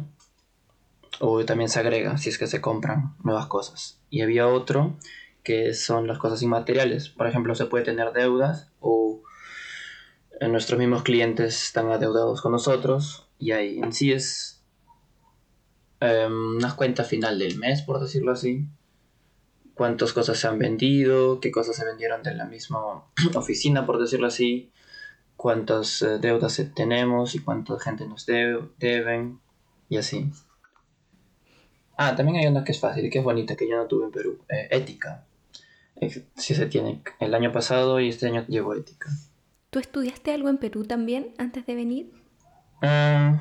[1.21, 4.01] o también se agrega si es que se compran nuevas cosas.
[4.11, 4.97] Y había otro
[5.43, 7.09] que son las cosas inmateriales.
[7.09, 9.23] Por ejemplo, se puede tener deudas o
[10.41, 14.63] nuestros mismos clientes están adeudados con nosotros y ahí en sí es
[16.01, 18.69] um, una cuenta final del mes, por decirlo así.
[19.75, 24.29] Cuántas cosas se han vendido, qué cosas se vendieron de la misma oficina, por decirlo
[24.29, 24.71] así.
[25.35, 29.41] Cuántas eh, deudas tenemos y cuánta gente nos deben
[29.89, 30.31] y así.
[31.97, 34.13] Ah, también hay una que es fácil, que es bonita, que yo no tuve en
[34.13, 34.39] Perú.
[34.49, 35.27] Eh, ética.
[36.37, 37.03] Si se tiene.
[37.19, 39.11] El año pasado y este año llevo ética.
[39.71, 42.22] ¿Tú estudiaste algo en Perú también antes de venir?
[42.83, 43.39] Uh,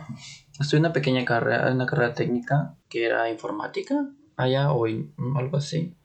[0.59, 5.95] estudié una pequeña carrera, una carrera técnica que era informática allá o algo así.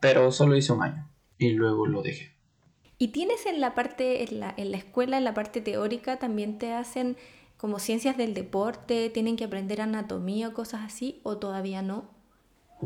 [0.00, 2.36] Pero solo hice un año y luego lo dejé.
[2.98, 6.58] ¿Y tienes en la parte, en la, en la escuela, en la parte teórica, también
[6.58, 7.16] te hacen
[7.56, 12.10] como ciencias del deporte, tienen que aprender anatomía o cosas así, o todavía no?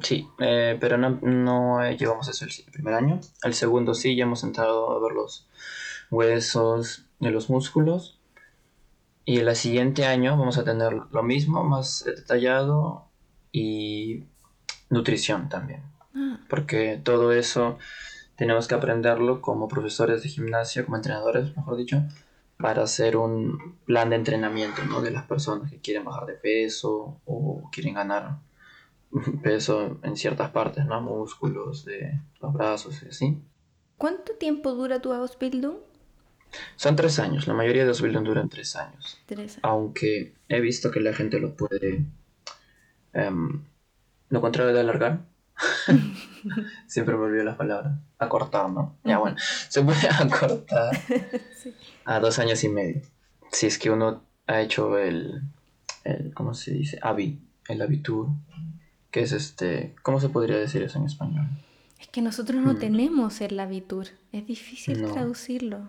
[0.02, 3.20] Sí, eh, pero no, no eh, llevamos eso el, primer año.
[3.42, 5.48] El segundo sí, ya hemos entrado a ver los
[6.10, 8.19] huesos de los músculos.
[9.24, 13.08] Y el siguiente año vamos a tener lo mismo, más detallado
[13.52, 14.24] y
[14.88, 15.82] nutrición también.
[16.14, 16.40] Ah.
[16.48, 17.78] Porque todo eso
[18.36, 22.02] tenemos que aprenderlo como profesores de gimnasia, como entrenadores, mejor dicho,
[22.58, 25.00] para hacer un plan de entrenamiento ¿no?
[25.00, 28.38] de las personas que quieren bajar de peso o quieren ganar
[29.42, 31.00] peso en ciertas partes, ¿no?
[31.00, 33.42] músculos de los brazos y así.
[33.96, 35.89] ¿Cuánto tiempo dura tu Ausbildung?
[36.76, 39.18] Son tres años, la mayoría de Ausbildung duran tres años.
[39.26, 42.04] Tres Aunque he visto que la gente lo puede...
[43.14, 43.64] Um,
[44.28, 45.20] lo contrario de alargar.
[46.86, 47.98] Siempre me olvido las palabras.
[48.18, 48.96] Acortar, ¿no?
[49.04, 49.36] Ya bueno,
[49.68, 50.96] se puede acortar.
[51.56, 51.74] sí
[52.10, 53.02] a dos años y medio.
[53.52, 55.42] Si es que uno ha hecho el,
[56.02, 56.98] el ¿cómo se dice?
[57.02, 58.28] Avi, el abitur,
[59.12, 61.46] que es este, ¿cómo se podría decir eso en español?
[62.00, 62.78] Es que nosotros no mm.
[62.78, 65.88] tenemos el abitur, es difícil traducirlo.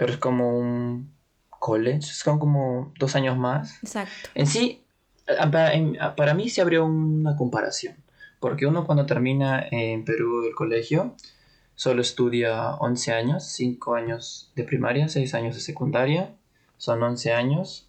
[0.00, 1.12] Pero es como un
[1.50, 3.82] college, es como, dos años más.
[3.82, 4.30] Exacto.
[4.34, 4.82] En sí,
[5.26, 5.74] para,
[6.16, 7.96] para mí se abrió una comparación,
[8.40, 11.16] porque uno cuando termina en Perú el colegio,
[11.74, 16.34] solo estudia 11 años, 5 años de primaria, 6 años de secundaria,
[16.78, 17.86] son 11 años.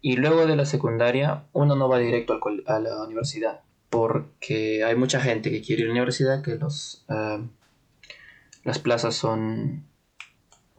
[0.00, 5.20] Y luego de la secundaria uno no va directo a la universidad, porque hay mucha
[5.20, 7.46] gente que quiere ir a la universidad, que los, eh,
[8.64, 9.89] las plazas son,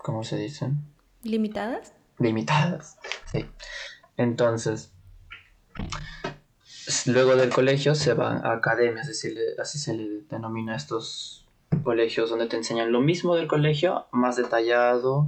[0.02, 0.84] ¿cómo se dicen?
[1.24, 1.94] ¿Limitadas?
[2.20, 2.98] Limitadas,
[3.32, 3.46] sí.
[4.18, 4.92] Entonces,
[7.06, 11.46] luego del colegio se van a academias, así, así se le denomina a estos
[11.84, 15.28] colegios donde te enseñan lo mismo del colegio, más detallado,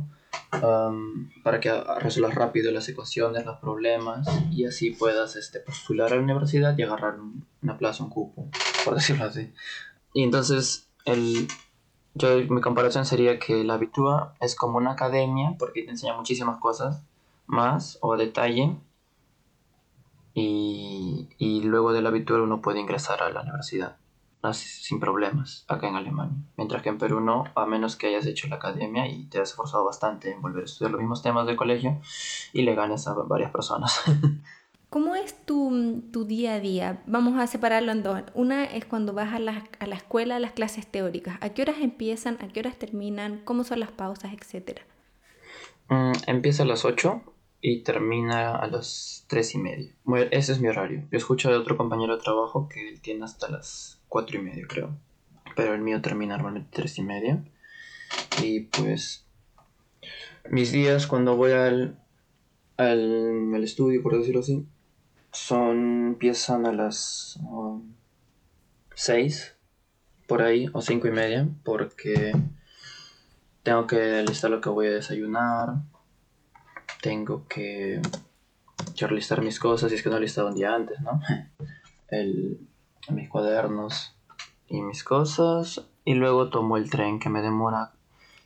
[0.62, 6.16] um, para que resuelvas rápido las ecuaciones, los problemas, y así puedas este, postular a
[6.18, 7.18] la universidad y agarrar
[7.62, 8.50] una plaza, un cupo,
[8.84, 9.52] por decirlo así.
[10.14, 11.48] Y entonces, el,
[12.14, 16.60] yo, mi comparación sería que la Habitúa es como una academia, porque te enseña muchísimas
[16.60, 17.04] cosas
[17.48, 18.76] más o detalle,
[20.34, 23.98] y, y luego de la Habitúa uno puede ingresar a la universidad
[24.52, 26.36] sin problemas acá en Alemania.
[26.58, 29.52] Mientras que en Perú no, a menos que hayas hecho la academia y te has
[29.52, 32.02] esforzado bastante en volver a estudiar los mismos temas del colegio
[32.52, 34.02] y le ganes a varias personas.
[34.94, 37.02] ¿Cómo es tu, tu, día a día?
[37.08, 38.22] Vamos a separarlo en dos.
[38.36, 41.36] Una es cuando vas a la, a la escuela, a las clases teóricas.
[41.42, 42.38] ¿A qué horas empiezan?
[42.42, 43.42] ¿A qué horas terminan?
[43.44, 44.84] ¿Cómo son las pausas, etcétera?
[45.90, 47.24] Mm, empieza a las 8
[47.60, 49.96] y termina a las 3 y media.
[50.30, 51.08] ese es mi horario.
[51.12, 54.68] Yo escucho de otro compañero de trabajo que él tiene hasta las cuatro y medio
[54.68, 54.96] creo.
[55.56, 57.44] Pero el mío termina normalmente tres y media.
[58.44, 59.26] Y pues
[60.52, 61.98] mis días cuando voy al,
[62.78, 64.68] al, estudio, por decirlo así,
[65.34, 67.94] son empiezan a las um,
[68.96, 69.56] seis
[70.28, 72.32] por ahí o cinco y media porque
[73.64, 75.74] tengo que listar lo que voy a desayunar.
[77.02, 78.02] Tengo que,
[79.10, 81.20] listar mis cosas si es que no he listado un día antes no
[82.08, 82.66] el,
[83.10, 84.16] mis cuadernos
[84.68, 85.84] y mis cosas.
[86.06, 87.94] Y luego tomo el tren que me demora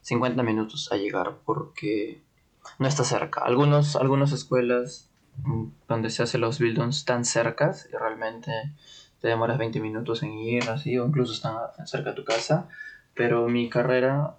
[0.02, 2.22] 50 minutos a llegar porque
[2.80, 3.42] no está cerca.
[3.42, 5.10] Algunos, algunas escuelas
[5.88, 8.52] donde se hacen los Bildungs tan cercas y realmente
[9.20, 12.68] te demoras 20 minutos en ir así o incluso están cerca de tu casa.
[13.14, 14.38] Pero mi carrera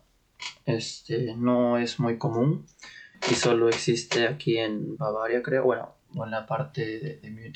[0.65, 2.67] este, no es muy común
[3.31, 7.53] y solo existe aquí en Bavaria, creo, bueno, o en la parte de, de,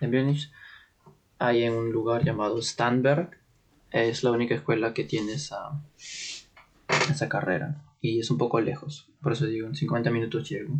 [0.00, 0.50] de Múnich.
[1.38, 3.38] Hay en un lugar llamado Stanberg.
[3.90, 5.80] Es la única escuela que tiene esa,
[7.10, 9.08] esa carrera y es un poco lejos.
[9.22, 10.74] Por eso digo, en 50 minutos llego.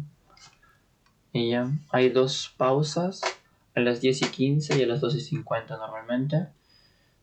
[1.37, 3.21] Y ya, hay dos pausas
[3.75, 6.47] a las 10 y 15 y a las 12 y 50 normalmente.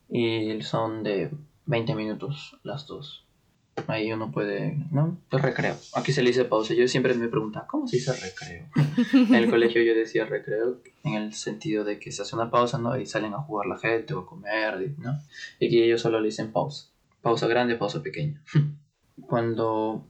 [0.07, 1.31] Y son de
[1.65, 3.25] 20 minutos las dos.
[3.87, 5.17] Ahí uno puede, ¿no?
[5.31, 5.75] El recreo.
[5.95, 6.75] Aquí se le dice pausa.
[6.75, 8.67] Yo siempre me preguntaba, ¿cómo se dice recreo?
[9.13, 12.77] en el colegio yo decía recreo en el sentido de que se hace una pausa,
[12.77, 12.95] ¿no?
[12.99, 15.19] Y salen a jugar la gente o a comer, ¿no?
[15.59, 16.89] Y aquí ellos solo le dicen pausa.
[17.23, 18.43] Pausa grande, pausa pequeña.
[19.27, 20.05] Cuando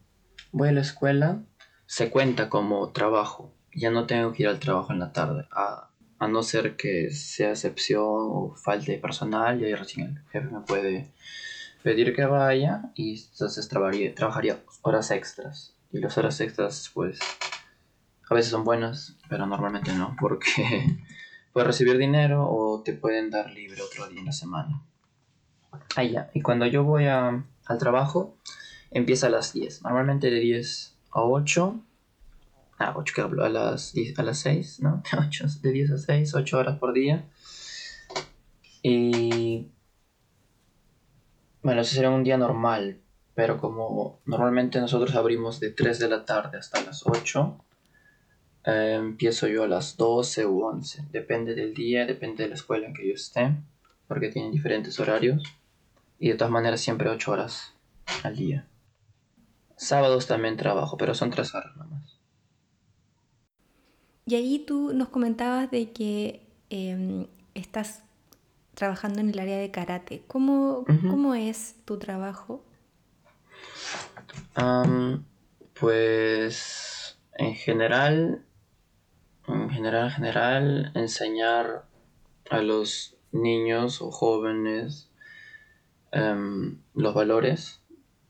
[0.51, 1.41] voy a la escuela,
[1.85, 3.52] se cuenta como trabajo.
[3.75, 5.47] Ya no tengo que ir al trabajo en la tarde.
[5.51, 10.47] A, a no ser que sea excepción o falte personal, y ahí recién el jefe
[10.49, 11.11] me puede
[11.83, 15.75] pedir que vaya y entonces trabajaría, trabajaría horas extras.
[15.91, 17.19] Y las horas extras, pues,
[18.27, 20.97] a veces son buenas, pero normalmente no, porque
[21.53, 24.81] puedes recibir dinero o te pueden dar libre otro día en la semana.
[25.95, 26.31] Ahí ya.
[26.33, 28.37] Y cuando yo voy a, al trabajo,
[28.89, 29.83] empieza a las 10.
[29.83, 31.79] Normalmente de 10 a 8
[32.77, 35.03] Ah, 8 que hablo, a las, a las 6, ¿no?
[35.27, 37.29] 8, de 10 a 6, 8 horas por día.
[38.81, 39.69] Y.
[41.61, 42.99] Bueno, ese sería un día normal,
[43.35, 47.63] pero como normalmente nosotros abrimos de 3 de la tarde hasta las 8,
[48.65, 51.07] eh, empiezo yo a las 12 u 11.
[51.11, 53.55] Depende del día, depende de la escuela en que yo esté,
[54.07, 55.43] porque tienen diferentes horarios.
[56.19, 57.73] Y de todas maneras, siempre 8 horas
[58.23, 58.67] al día.
[59.75, 62.02] Sábados también trabajo, pero son 3 horas nomás.
[64.25, 68.03] Y ahí tú nos comentabas de que em, estás
[68.73, 70.23] trabajando en el área de karate.
[70.27, 72.63] ¿Cómo, ¿cómo es tu trabajo?
[75.79, 78.45] pues en general,
[79.47, 81.85] en general, general, enseñar
[82.49, 85.09] a los niños o jóvenes
[86.11, 87.81] em, los valores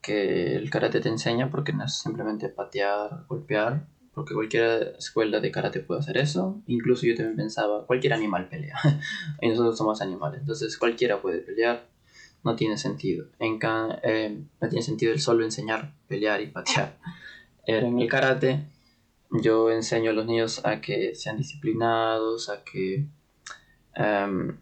[0.02, 5.52] que el karate te enseña, porque no es simplemente patear, golpear, porque cualquier escuela de
[5.52, 6.62] karate puede hacer eso.
[6.68, 8.78] Incluso yo también pensaba, cualquier animal pelea.
[9.42, 11.88] y nosotros somos animales, entonces cualquiera puede pelear.
[12.44, 13.28] No tiene sentido.
[13.40, 13.58] En
[14.04, 16.98] eh, no tiene sentido el solo enseñar pelear y patear.
[17.66, 18.60] En el karate
[19.42, 23.06] yo enseño a los niños a que sean disciplinados, a que
[23.96, 24.58] em,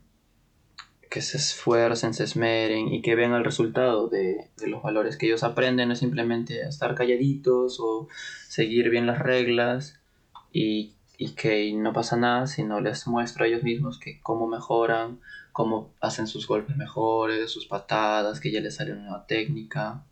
[1.12, 5.44] que se esfuercen, se esmeren y que vean el resultado de, los valores que ellos
[5.44, 8.08] aprenden, no es simplemente estar calladitos o
[8.48, 10.00] seguir bien las reglas
[10.54, 10.96] y,
[11.36, 15.20] que no pasa nada, sino les muestro a ellos mismos que cómo mejoran,
[15.52, 20.06] cómo hacen sus golpes mejores, sus patadas, que ya les sale una nueva técnica.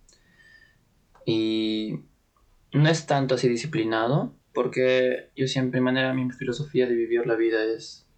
[1.26, 2.02] Y
[2.74, 7.36] no es tanto así disciplinado, porque yo siempre, de manera, mi filosofía de vivir la
[7.36, 8.09] vida es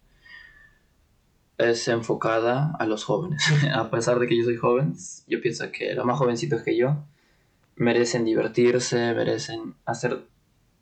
[1.62, 3.42] es enfocada a los jóvenes.
[3.74, 4.94] a pesar de que yo soy joven,
[5.26, 7.04] yo pienso que los más jovencitos que yo
[7.76, 10.24] merecen divertirse, merecen hacer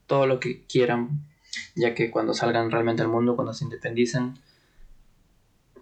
[0.07, 1.27] todo lo que quieran,
[1.77, 4.35] ya que cuando salgan realmente al mundo, cuando se independicen,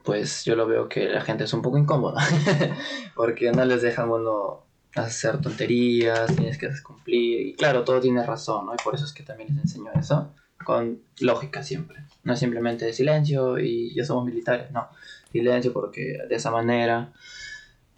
[0.05, 2.23] pues yo lo veo que la gente es un poco incómoda,
[3.15, 8.67] porque no les dejan uno hacer tonterías, tienes que cumplir, y claro, todo tiene razón,
[8.67, 8.75] ¿no?
[8.75, 10.33] Y por eso es que también les enseño eso
[10.65, 12.05] con lógica siempre.
[12.25, 14.89] No simplemente silencio y ya somos militares, no.
[15.33, 17.13] Silencio porque de esa manera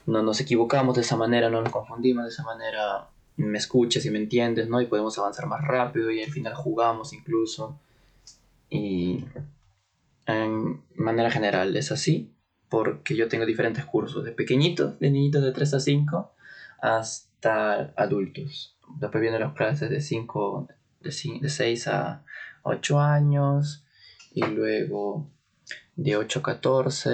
[0.07, 4.11] no nos equivocamos, de esa manera no nos confundimos, de esa manera me escuchas y
[4.11, 4.81] me entiendes, ¿no?
[4.81, 7.79] Y podemos avanzar más rápido y al final jugamos incluso.
[8.68, 9.25] Y
[10.27, 12.33] en manera general es así,
[12.68, 16.33] porque yo tengo diferentes cursos, de pequeñitos, de niñitos de 3 a 5,
[16.81, 18.77] hasta adultos.
[18.99, 20.68] Después vienen las clases de 5,
[21.01, 22.25] de, de 6 a
[22.62, 23.85] 8 años
[24.33, 25.29] y luego
[25.96, 27.11] de 8 a 14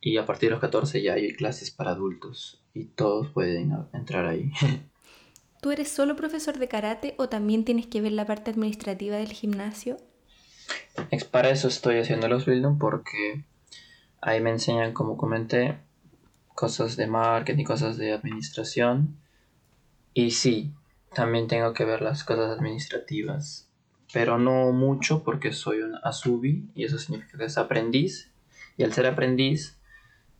[0.00, 4.26] y a partir de los 14 ya hay clases para adultos y todos pueden entrar
[4.26, 4.52] ahí.
[5.60, 9.32] ¿Tú eres solo profesor de karate o también tienes que ver la parte administrativa del
[9.32, 9.96] gimnasio?
[11.30, 13.44] Para eso estoy haciendo los Bildung porque
[14.20, 15.78] ahí me enseñan, como comenté,
[16.48, 19.16] cosas de marketing, cosas de administración.
[20.14, 20.72] Y sí,
[21.14, 23.68] también tengo que ver las cosas administrativas
[24.12, 28.30] pero no mucho porque soy un asubi y eso significa que es aprendiz.
[28.76, 29.78] Y al ser aprendiz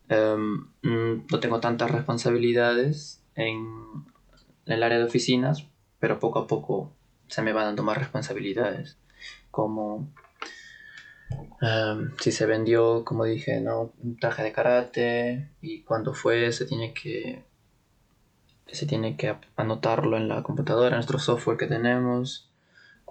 [0.09, 4.05] em, mm, no tengo tantas responsabilidades en
[4.67, 5.67] el área de oficinas,
[5.99, 6.93] pero poco a poco
[7.29, 8.99] se me van dando más responsabilidades,
[9.51, 10.09] como
[12.21, 13.93] si se vendió, como dije, ¿no?
[14.03, 17.45] un traje de karate y cuando fue se tiene que
[18.67, 22.52] se tiene que anotarlo en la computadora, en nuestro software que tenemos,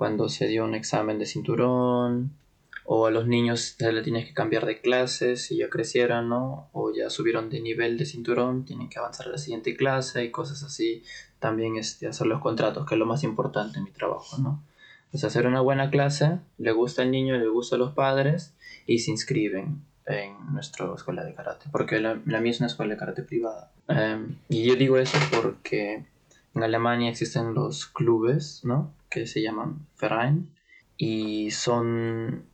[0.02, 2.32] cuando se dio un examen de cinturón,
[2.86, 6.70] o a los niños se le tiene que cambiar de clase si ya crecieron, ¿no?
[6.72, 10.32] O ya subieron de nivel de cinturón, tienen que avanzar a la siguiente clase y
[10.32, 11.04] cosas así.
[11.38, 14.64] También este, hacer los contratos, que es lo más importante en mi trabajo, ¿no?
[15.12, 18.56] Pues hacer una buena clase, le gusta al niño, le gusta a los padres
[18.88, 22.96] y se inscriben en nuestra escuela de karate, porque la, la mía es una escuela
[22.96, 23.72] de karate privada.
[23.88, 26.06] Em, y yo digo eso porque
[26.56, 29.00] en Alemania existen los clubes, ¿no?
[29.12, 30.50] Que se llaman Verein
[30.98, 32.46] y son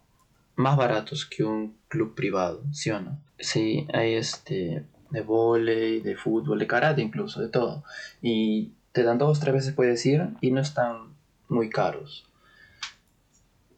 [0.56, 3.22] más baratos que un club privado, ¿sí o no?
[3.40, 7.84] Sí, hay este de volei, de fútbol, de karate incluso, de todo.
[8.22, 11.14] Y te dan dos, tres veces puedes ir y no están
[11.48, 12.26] muy caros.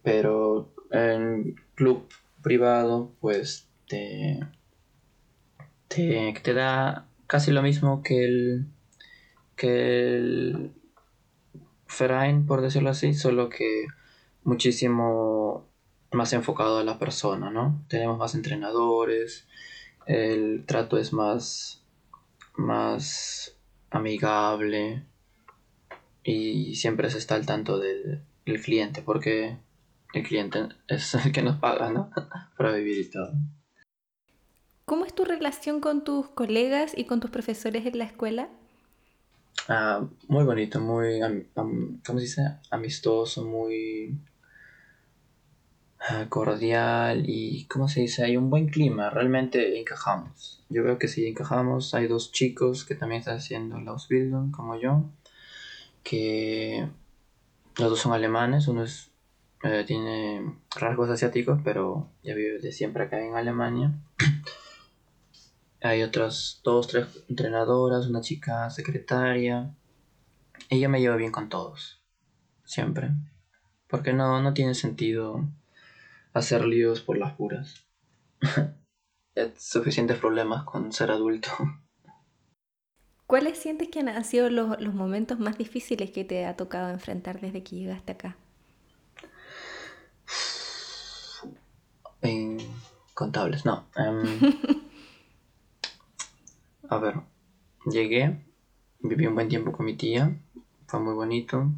[0.01, 2.07] Pero en club
[2.41, 4.39] privado, pues te,
[5.87, 8.65] te, te da casi lo mismo que el
[9.55, 10.71] que el
[11.97, 13.87] Verein, por decirlo así, solo que
[14.43, 15.67] muchísimo
[16.11, 17.83] más enfocado a la persona, ¿no?
[17.87, 19.47] Tenemos más entrenadores,
[20.05, 21.83] el trato es más,
[22.55, 23.55] más
[23.91, 25.05] amigable
[26.23, 28.23] y siempre se está al tanto del,
[28.63, 29.57] cliente porque
[30.13, 32.09] el cliente es el que nos paga, ¿no?
[32.57, 33.33] Para vivir y todo.
[34.85, 38.49] ¿Cómo es tu relación con tus colegas y con tus profesores en la escuela?
[39.67, 41.19] Ah, muy bonito, muy,
[41.53, 42.41] ¿cómo se dice?
[42.71, 44.17] Amistoso, muy
[46.01, 48.23] Ah, cordial y, ¿cómo se dice?
[48.23, 50.63] Hay un buen clima, realmente encajamos.
[50.69, 51.93] Yo creo que sí encajamos.
[51.93, 55.03] Hay dos chicos que también están haciendo la Ausbildung, como yo,
[56.03, 56.87] que
[57.77, 59.11] los dos son alemanes, uno es,
[59.63, 63.93] eh, tiene rasgos asiáticos, pero ya vive de siempre acá en Alemania.
[65.81, 69.73] Hay otras dos, tres entrenadoras, una chica secretaria.
[70.69, 72.01] Yo me llevo bien con todos,
[72.65, 73.11] siempre.
[73.87, 75.47] Porque no, no tiene sentido
[76.33, 77.85] hacer líos por las puras.
[79.57, 81.49] suficientes problemas con ser adulto.
[83.25, 87.63] ¿Cuáles sientes que han sido los, momentos más difíciles que te ha tocado enfrentar desde
[87.63, 88.37] que llegaste acá?
[92.23, 93.87] Incontables, no.
[93.95, 94.39] Em,
[96.89, 97.15] a ver,
[97.85, 98.43] llegué,
[98.99, 100.35] viví un buen tiempo con mi tía,
[100.87, 101.69] fue muy bonito,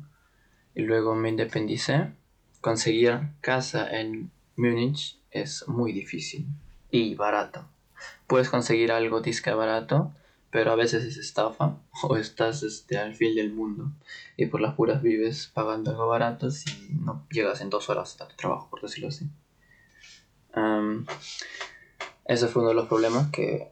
[0.74, 2.14] y luego me independicé,
[2.62, 6.48] conseguir casa en Múnich es muy difícil
[6.90, 7.68] y barato.
[8.26, 10.14] Puedes conseguir algo disque barato,
[10.50, 13.92] pero a veces es estafa o estás este, al fin del mundo
[14.38, 18.28] y por las puras vives pagando algo barato si no llegas en dos horas a
[18.30, 19.30] tu trabajo, por decirlo así.
[22.26, 23.72] ese fue uno de los problemas que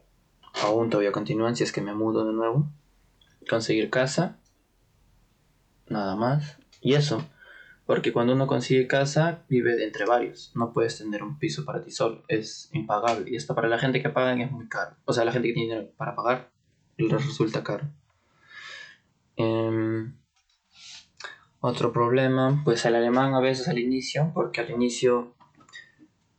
[0.62, 2.68] aún todavía continúan si es que me mudo de nuevo.
[3.48, 4.38] Conseguir casa,
[5.88, 6.58] nada más.
[6.80, 7.24] Y eso,
[7.90, 10.52] porque cuando uno consigue casa, vive entre varios.
[10.54, 12.22] No puedes tener un piso para ti solo.
[12.28, 13.28] Es impagable.
[13.28, 14.96] Y esto para la gente que pagan es muy caro.
[15.04, 16.52] O sea, la gente que tiene dinero para pagar,
[16.96, 17.88] les resulta caro.
[19.34, 20.14] Em,
[21.58, 25.34] otro problema, pues el alemán a veces al inicio, porque al inicio,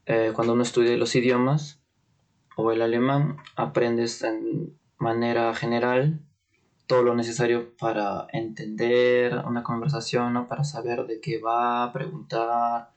[0.05, 1.80] eh, cuando uno estudia los idiomas
[2.55, 6.19] o el alemán, aprendes en manera general
[6.91, 10.47] todo lo necesario para entender una conversación, ¿no?
[10.49, 12.91] para saber de qué va, preguntar,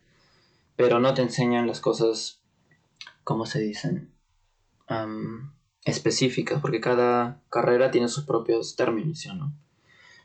[0.74, 2.40] pero no te enseñan las cosas,
[3.22, 4.10] ¿cómo se dicen?
[5.84, 9.52] específicas, porque cada carrera tiene sus propios términos, ¿no?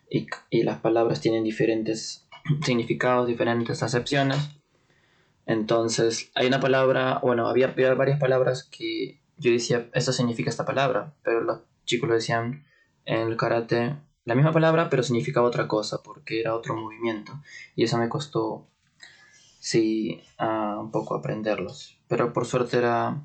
[0.09, 0.27] Y,
[0.63, 2.27] las palabras tienen diferentes
[2.65, 4.49] significados, diferentes acepciones.
[5.45, 11.13] Entonces, hay una palabra, bueno, había varias palabras que yo decía, esto significa esta palabra,
[11.23, 12.65] pero los chicos lo decían,
[13.05, 17.31] en el karate la misma palabra, pero significaba otra cosa, porque era otro movimiento.
[17.75, 18.67] Y eso me costó,
[19.59, 21.97] sí, un poco aprenderlos.
[22.07, 23.23] Pero por suerte era,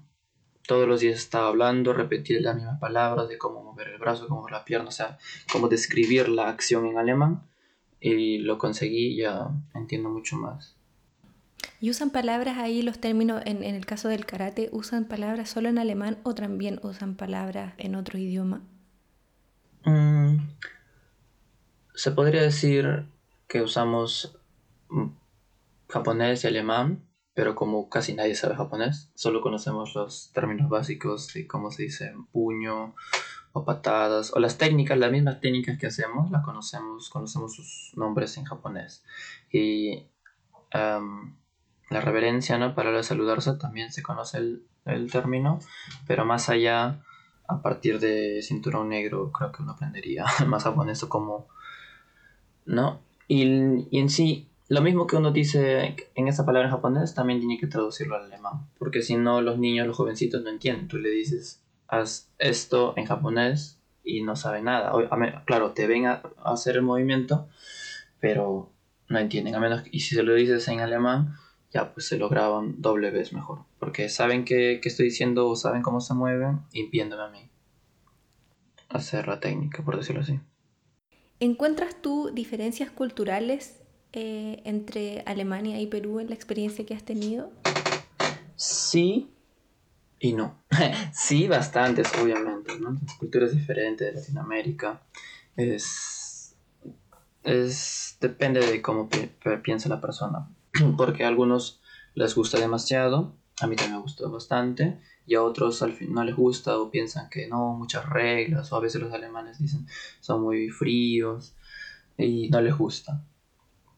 [0.66, 4.40] todos los días estaba hablando, repetir las mismas palabras de cómo mover el brazo, cómo
[4.40, 5.18] mover la pierna, o sea,
[5.52, 7.42] cómo describir la acción en alemán.
[8.00, 10.73] Y lo conseguí, ya entiendo mucho más.
[11.84, 15.68] ¿Y usan palabras ahí, los términos, en, en el caso del karate, usan palabras solo
[15.68, 18.62] en alemán o también usan palabras en otro idioma?
[19.84, 20.38] Mm,
[21.94, 23.04] se podría decir
[23.46, 24.38] que usamos
[24.88, 25.08] mm,
[25.90, 27.04] japonés y alemán,
[27.34, 32.14] pero como casi nadie sabe japonés, solo conocemos los términos básicos de cómo se dice
[32.32, 32.94] puño
[33.52, 38.38] o patadas, o las técnicas, las mismas técnicas que hacemos, las conocemos, conocemos sus nombres
[38.38, 39.04] en japonés.
[39.52, 40.06] Y
[40.72, 41.02] la
[41.94, 42.74] la reverencia, ¿no?
[42.74, 45.60] Para saludarse también se conoce el, el término,
[46.06, 47.00] pero más allá,
[47.46, 51.46] a partir de cinturón negro, creo que uno aprendería más japonés como,
[52.66, 53.00] ¿no?
[53.28, 53.44] Y,
[53.90, 57.58] y en sí, lo mismo que uno dice en esa palabra en japonés, también tiene
[57.58, 60.88] que traducirlo al alemán, porque si no, los niños, los jovencitos no entienden.
[60.88, 64.92] Tú le dices, haz esto en japonés y no sabe nada.
[65.46, 67.46] Claro, te ven a hacer el movimiento,
[68.18, 68.72] pero
[69.08, 69.54] no entienden.
[69.54, 71.36] A menos, y si se lo dices en alemán,
[71.74, 73.64] ya pues se lo graban doble vez mejor.
[73.80, 77.50] Porque saben que, estoy diciendo o saben cómo se mueven y a mí
[78.88, 80.38] hacer la técnica, por decirlo así.
[81.40, 87.50] ¿Encuentras tú diferencias culturales eh, entre Alemania y Perú en la experiencia que has tenido?
[88.54, 89.28] Sí
[90.20, 90.62] y no.
[91.12, 92.96] sí, bastantes, obviamente, ¿no?
[93.18, 95.02] Culturas diferentes de Latinoamérica.
[95.56, 96.54] Es,
[97.42, 99.08] es depende de cómo
[99.62, 100.48] piensa la persona.
[100.96, 101.80] porque a algunos
[102.14, 106.24] les gusta demasiado, a mí también me gustó bastante, y a otros al fin no
[106.24, 109.86] les gusta o piensan que no, muchas reglas, o a veces los alemanes dicen
[110.20, 111.54] son muy fríos
[112.18, 113.24] y no les gusta.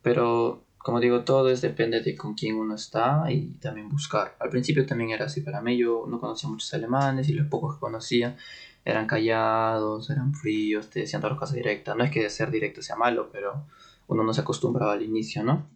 [0.02, 4.36] Pero como digo, todo es depende de con quién uno está y también buscar.
[4.38, 7.74] Al principio también era así para mí, yo no conocía muchos alemanes y los pocos
[7.74, 8.36] que conocía
[8.84, 11.96] eran callados, eran fríos, te decían todas las cosas directas.
[11.96, 13.66] No es que ser directo sea malo, pero
[14.06, 15.66] uno no se acostumbraba al inicio, ¿no?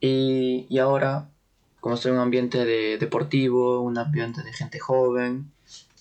[0.00, 1.30] Y, ahora,
[1.80, 5.50] como estoy en un ambiente de, deportivo, un ambiente de gente joven,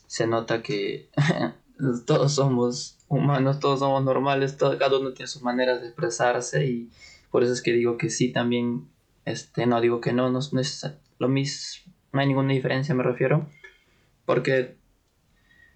[0.08, 1.10] se nota que
[2.06, 6.90] todos somos humanos, todos somos normales, todo, cada uno tiene sus maneras de expresarse y
[7.32, 8.88] por eso es que digo que sí también,
[9.26, 10.88] este, no digo que no, no, es
[11.20, 13.48] lo mismo, no hay ninguna diferencia me refiero,
[14.26, 14.78] porque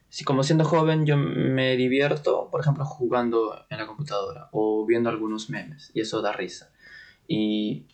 [0.10, 5.10] si como siendo joven yo me divierto, por ejemplo, jugando en la computadora o viendo
[5.10, 6.70] algunos memes y eso da risa.
[7.30, 7.86] Y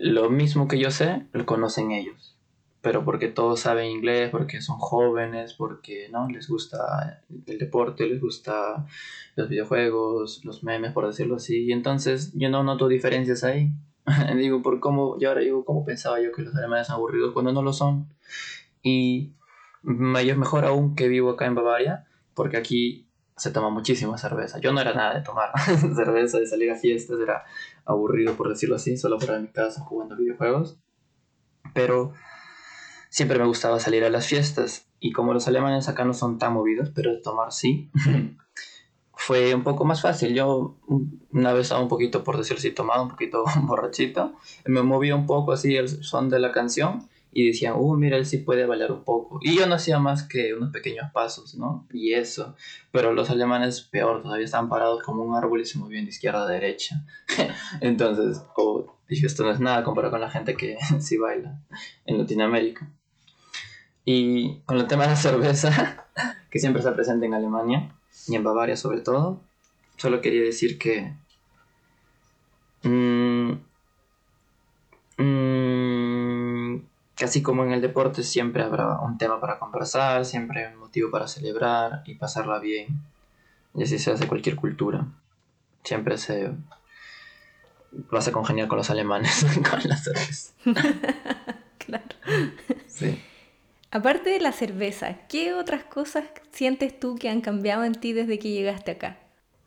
[0.00, 2.36] lo mismo que yo sé, lo conocen ellos.
[2.80, 8.20] Pero porque todos saben inglés, porque son jóvenes, porque no les gusta el deporte, les
[8.20, 8.86] gusta
[9.36, 11.66] los videojuegos, los memes, por decirlo así.
[11.66, 13.70] Y entonces yo no noto diferencias ahí.
[14.36, 17.52] digo, por cómo, y ahora digo, ¿cómo pensaba yo que los alemanes son aburridos cuando
[17.52, 18.08] no lo son?
[18.82, 19.34] Y
[19.82, 23.09] mayor mejor aún que vivo acá en Bavaria, porque aquí
[23.40, 24.58] se toma muchísima cerveza.
[24.58, 25.50] Yo no era nada de tomar
[25.96, 27.42] cerveza, de salir a fiestas, era
[27.86, 30.78] aburrido por decirlo así, solo para mi casa jugando videojuegos.
[31.72, 32.12] Pero
[33.08, 36.52] siempre me gustaba salir a las fiestas y como los alemanes acá no son tan
[36.52, 37.90] movidos, pero de tomar sí,
[39.14, 40.34] fue un poco más fácil.
[40.34, 40.76] Yo
[41.32, 44.34] una vez estaba un poquito, por decirlo así, tomado, un poquito borrachito,
[44.66, 48.26] me movía un poco así el son de la canción y decían, uh, mira, él
[48.26, 49.38] sí puede bailar un poco.
[49.42, 51.86] Y yo no hacía más que unos pequeños pasos, ¿no?
[51.92, 52.56] Y eso.
[52.90, 56.42] Pero los alemanes, peor, todavía estaban parados como un árbol y se movían de izquierda
[56.42, 57.04] a derecha.
[57.80, 61.60] Entonces, oh, dije, esto no es nada comparado con la gente que sí baila
[62.04, 62.90] en Latinoamérica.
[64.04, 66.08] Y con el tema de la cerveza,
[66.50, 67.94] que siempre está presente en Alemania
[68.26, 69.40] y en Bavaria sobre todo,
[69.96, 71.12] solo quería decir que...
[72.82, 73.69] Mmm,
[77.24, 81.28] así como en el deporte siempre habrá un tema para conversar, siempre un motivo para
[81.28, 83.00] celebrar y pasarla bien.
[83.74, 85.06] Y así se hace cualquier cultura.
[85.84, 86.52] Siempre se
[88.10, 90.52] vas a congeniar con los alemanes con la cerveza.
[91.78, 92.04] claro.
[92.86, 93.20] Sí.
[93.90, 98.38] Aparte de la cerveza, ¿qué otras cosas sientes tú que han cambiado en ti desde
[98.38, 99.18] que llegaste acá?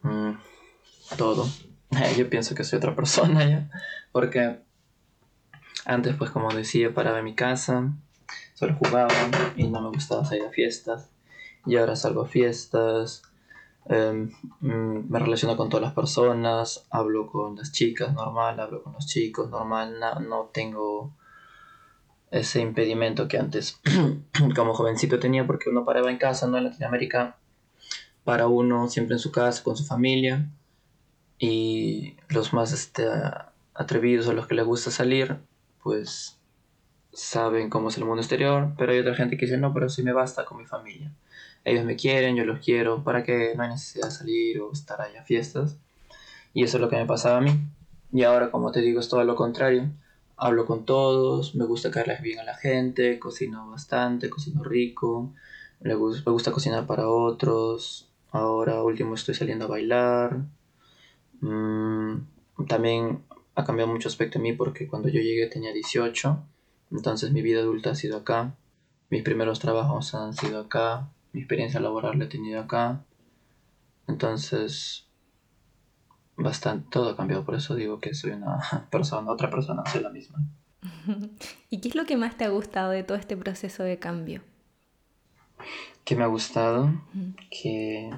[0.01, 0.32] Mm,
[1.18, 1.49] todo.
[2.18, 3.70] Yo pienso que soy otra persona ya.
[4.12, 4.60] Porque
[5.86, 7.91] antes, pues como decía, paraba en mi casa,
[8.53, 9.13] solo jugaba
[9.55, 11.09] y no me gustaba salir a fiestas.
[11.65, 13.24] Y ahora salgo a fiestas,
[13.86, 18.93] em, mm, me relaciono con todas las personas, hablo con las chicas normal, hablo con
[18.93, 21.13] los chicos normal, no, tengo
[22.32, 23.80] ese impedimento que antes
[24.55, 26.57] como jovencito tenía porque uno paraba en casa, ¿no?
[26.57, 27.38] En Latinoamérica,
[28.24, 30.49] para uno siempre en su casa, con su familia.
[31.39, 33.05] Y los más este,
[33.74, 35.39] atrevidos o los que les gusta salir
[35.84, 36.39] pues
[37.11, 40.03] saben cómo es el mundo exterior, pero hay otra gente que dice, no, pero sí
[40.03, 41.11] me basta con mi familia.
[41.63, 45.01] Ellos me quieren, yo los quiero, para que no hay necesidad de salir o estar
[45.01, 45.77] allá a fiestas.
[46.53, 47.51] Y eso es lo que me pasaba a mí.
[48.11, 49.89] Y ahora, como te digo, es todo lo contrario.
[50.38, 55.31] Hablo con todos, me gusta caerles bien a la gente, cocino bastante, cocino rico,
[55.79, 58.09] me gusta, me gusta cocinar para otros.
[58.31, 60.39] Ahora último estoy saliendo a bailar.
[61.41, 62.17] Mm,
[62.67, 63.23] también
[63.56, 66.43] ha cambiado mucho aspecto en mí porque cuando yo llegué tenía 18,
[66.91, 68.56] entonces mi vida adulta ha sido acá,
[69.10, 73.04] mis primeros trabajos han sido acá, mi experiencia laboral la he tenido acá,
[74.08, 75.08] entonces
[76.36, 78.60] bastante, todo ha cambiado, por eso digo que soy una
[78.91, 80.39] persona, otra persona, soy la misma.
[81.70, 84.41] ¿Y qué es lo que más te ha gustado de todo este proceso de cambio?
[86.04, 86.91] ¿Qué me ha gustado?
[87.49, 88.10] Que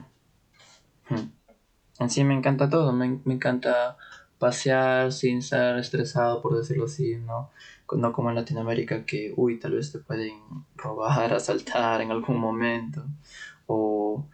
[1.09, 1.29] hmm,
[1.99, 3.97] en sí me encanta todo, me, me, encanta
[4.39, 7.51] pasear sin estar estresado, por decirlo así, ¿no?
[7.95, 10.33] No como en Latinoamérica que, uy, tal vez te pueden
[10.75, 13.05] robar, asaltar en algún momento,
[13.67, 14.27] o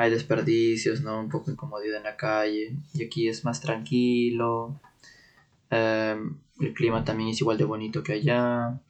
[0.00, 1.20] hay desperdicios, ¿no?
[1.20, 2.74] Un poco incomodidad en la calle.
[2.94, 4.80] Y aquí es más tranquilo.
[5.68, 8.80] Em, el clima también es igual de bonito que allá.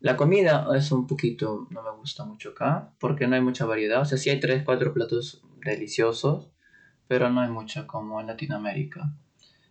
[0.00, 4.00] La comida es un poquito, no me gusta mucho acá, porque no hay mucha variedad.
[4.00, 6.48] O sea, sí hay 3, 4 platos deliciosos,
[7.06, 9.12] pero no hay mucha como en Latinoamérica.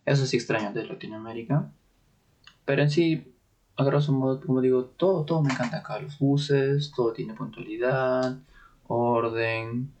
[0.04, 1.70] Eso sí extraño de Latinoamérica.
[2.64, 3.32] Pero en sí,
[3.76, 5.98] a grosso modo, como digo, todo, todo me encanta acá.
[5.98, 8.38] Los buses, todo tiene puntualidad,
[8.86, 9.92] orden.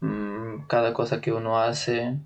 [0.00, 2.18] Mm, cada cosa que uno hace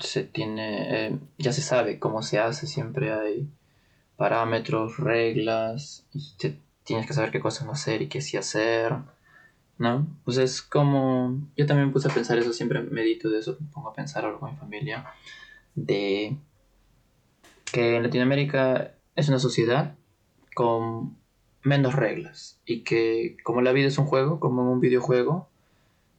[0.00, 3.48] se tiene eh, ya se sabe cómo se hace siempre hay
[4.16, 6.34] parámetros reglas y
[6.84, 8.94] tienes que saber qué cosas no hacer y qué sí hacer
[9.78, 13.90] no pues es como yo también puse a pensar eso siempre medito de eso pongo
[13.90, 15.04] a pensar algo con mi familia
[15.76, 16.36] de
[17.72, 19.94] que en Latinoamérica es una sociedad
[20.54, 21.16] con
[21.62, 25.48] menos reglas y que como la vida es un juego como en un videojuego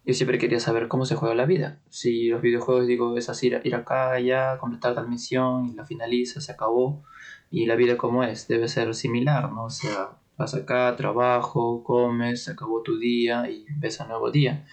[0.08, 1.82] yo siempre quería saber cómo se juega la vida.
[1.90, 6.40] Si los videojuegos, digo, es así, ir acá, allá, completar la misión y la finaliza,
[6.40, 7.04] se acabó.
[7.52, 9.66] Y la vida como es, debe ser similar, ¿no?
[9.66, 14.66] O sea, vas acá, trabajo, comes, se acabó tu día y ves un nuevo día.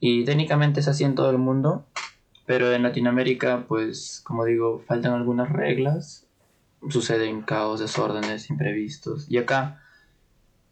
[0.00, 1.86] Y técnicamente es así en todo el mundo,
[2.46, 6.26] pero en Latinoamérica, pues, como digo, faltan algunas reglas,
[6.88, 9.26] suceden caos, desórdenes, imprevistos.
[9.30, 9.82] Y acá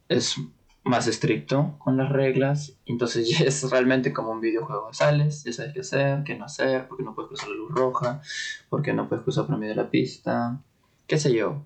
[0.08, 0.36] es
[0.84, 4.92] más estricto con las reglas, entonces ya es realmente como un videojuego.
[4.92, 8.20] Sales, ya sabes qué hacer, qué no hacer, porque no puedes cruzar la luz roja,
[8.68, 10.60] porque no puedes cruzar por medio de la pista,
[11.06, 11.64] qué sé yo.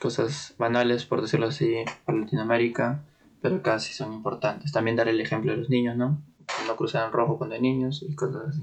[0.00, 3.04] Cosas banales, por decirlo así, para Latinoamérica,
[3.42, 4.72] pero casi son importantes.
[4.72, 6.22] También dar el ejemplo de los niños, ¿no?
[6.66, 8.62] No cruzar en rojo cuando hay niños y cosas así.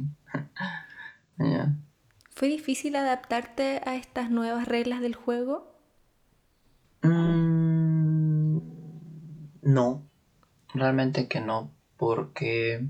[2.31, 5.75] ¿Fue difícil adaptarte a estas nuevas reglas del juego?
[7.01, 7.37] Mmm
[9.67, 10.07] no,
[10.73, 12.87] realmente que no, porque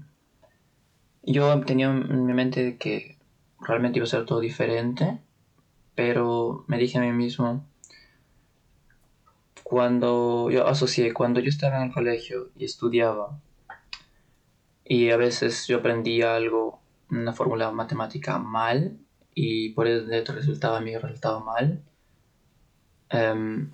[1.23, 3.17] yo tenía en mi mente que
[3.59, 5.19] realmente iba a ser todo diferente,
[5.95, 7.65] pero me dije a mí mismo,
[9.63, 13.41] cuando yo asocié, cuando yo estaba en el colegio y estudiaba,
[14.87, 18.97] y a veces yo aprendía algo, una fórmula matemática mal,
[19.33, 21.83] y por eso resultaba mi resultado mal,
[23.09, 23.71] em,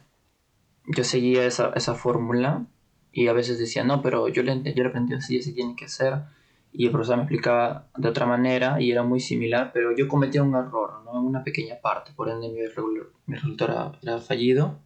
[0.87, 2.65] yo seguía esa, esa fórmula
[3.11, 6.23] y a veces decía, no, pero yo le, yo aprendí así, así tiene que ser.
[6.71, 10.41] Y el profesor me explicaba de otra manera y era muy similar, pero yo cometía
[10.41, 11.19] un error, ¿no?
[11.19, 12.59] En una pequeña parte, por ende mi,
[13.27, 14.79] mi resultado era, fallido.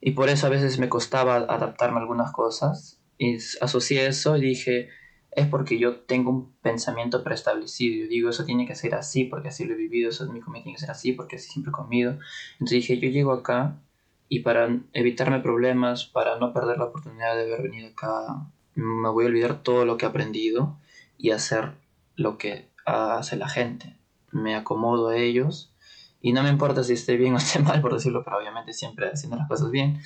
[0.00, 3.00] Y por eso a veces me costaba adaptarme a algunas cosas.
[3.16, 4.90] Y asocié eso y dije,
[5.36, 8.04] es porque yo tengo un pensamiento preestablecido.
[8.04, 10.62] Yo digo, eso tiene que ser así porque así lo he vivido, eso mi comida
[10.62, 12.18] tiene que ser así porque así siempre he comido.
[12.54, 13.80] Entonces dije, yo llego acá
[14.28, 19.24] y para evitarme problemas, para no perder la oportunidad de haber venido acá, me voy
[19.24, 20.78] a olvidar todo lo que he aprendido
[21.18, 21.72] y hacer
[22.16, 23.96] lo que hace la gente.
[24.30, 25.72] Me acomodo a ellos
[26.20, 29.10] y no me importa si esté bien o esté mal, por decirlo, pero obviamente siempre
[29.10, 30.00] haciendo las cosas bien,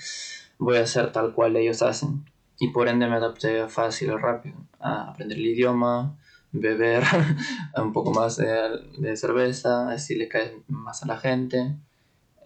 [0.58, 2.24] voy a hacer tal cual ellos hacen.
[2.58, 6.16] Y por ende me adapté fácil o rápido a aprender el idioma,
[6.52, 7.04] beber
[7.76, 11.76] un poco más de, de cerveza, así le cae más a la gente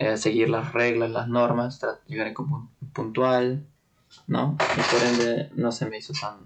[0.02, 2.34] eh, seguir las reglas, las normas, llegar
[2.92, 3.64] puntual,
[4.26, 4.56] ¿no?
[4.76, 6.40] Y por ende no se me hizo tan,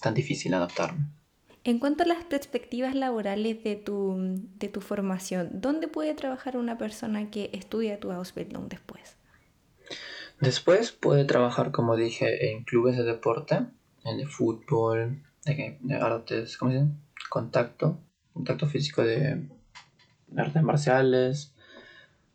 [0.00, 1.04] tan difícil adaptarme.
[1.64, 4.16] En cuanto a las perspectivas laborales de tu,
[4.58, 9.17] de tu formación, ¿dónde puede trabajar una persona que estudia tu Ausbildung después?
[10.40, 13.66] Después puede trabajar, como dije, en clubes de deporte,
[14.04, 16.92] en de fútbol, de, de artes, ¿cómo se dice?
[17.28, 17.98] Contacto,
[18.32, 19.48] contacto físico de
[20.36, 21.54] artes marciales,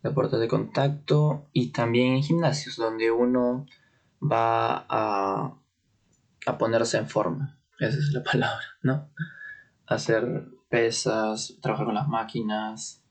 [0.04, 3.66] deportes de contacto y también en gimnasios donde uno
[4.22, 5.58] va a,
[6.45, 7.58] a ponerse en forma.
[7.80, 9.10] Esa es la palabra, ¿no?
[9.88, 13.01] Hacer pesas, trabajar con las máquinas.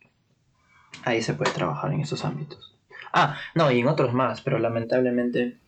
[1.05, 2.72] Ahí se puede trabajar en esos ámbitos.
[3.13, 5.59] Ah, no, y en otros más, pero lamentablemente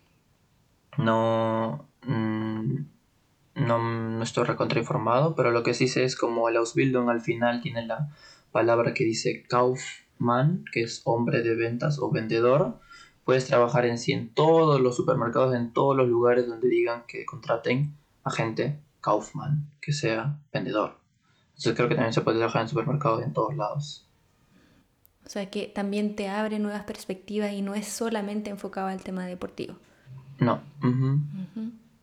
[0.96, 2.76] no, mm,
[3.56, 7.60] no, no estoy recontrainformado, pero lo que sí sé es como el Ausbildung al final
[7.60, 8.08] tiene la
[8.52, 9.82] palabra que dice Kauf
[10.18, 12.78] man, que es hombre de ventas o vendedor,
[13.24, 17.24] puedes trabajar en sí en todos los supermercados, en todos los lugares donde digan que
[17.24, 20.96] contraten a gente Kaufman, que sea vendedor.
[21.48, 24.08] Entonces creo que también se puede trabajar en supermercados en todos lados.
[25.26, 29.26] O sea que también te abre nuevas perspectivas y no es solamente enfocado al tema
[29.26, 29.74] deportivo.
[30.38, 30.60] No.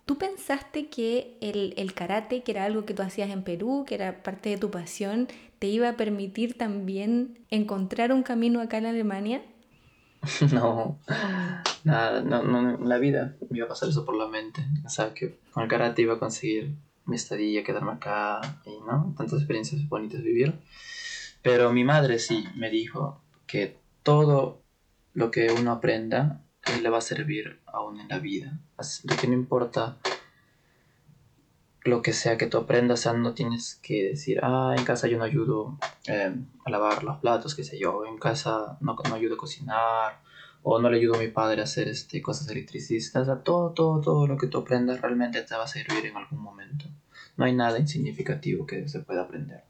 [0.05, 3.95] ¿Tú pensaste que el, el, karate, que era algo que tú hacías en Perú, que
[3.95, 5.27] era parte de tu pasión,
[5.59, 9.41] te iba a permitir también encontrar un camino acá en Alemania?
[10.53, 10.99] No,
[11.83, 14.63] nada, no, no, la vida me iba a pasar eso por la mente.
[14.85, 19.13] O sea, que con el karate iba a conseguir mi estadía, quedarme acá y no,
[19.17, 20.53] tantas experiencias bonitas vivir.
[21.41, 24.61] Pero mi madre sí me dijo que todo
[25.13, 26.43] lo que uno aprenda
[26.81, 28.59] le va a servir aún en la vida.
[28.77, 29.97] Así que no importa
[31.83, 35.23] lo que sea que tú aprendas, no tienes que decir, ah, en casa yo no
[35.23, 39.37] ayudo eh, a lavar los platos, qué sé yo, en casa no, no ayudo a
[39.37, 40.21] cocinar,
[40.63, 43.27] o no le ayudo a mi padre a hacer este, cosas electricistas.
[43.43, 46.85] Todo, todo, todo lo que tú aprendas realmente te va a servir en algún momento.
[47.37, 49.63] No hay nada insignificativo que se pueda aprender.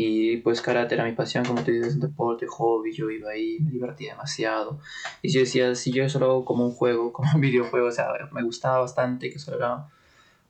[0.00, 3.72] Y pues karate era mi pasión, como te dices, deporte, hobby, yo iba ahí, me
[3.72, 4.78] divertía demasiado.
[5.22, 7.90] Y yo decía, si yo eso lo hago como un juego, como un videojuego, o
[7.90, 9.88] sea, me gustaba bastante que solo era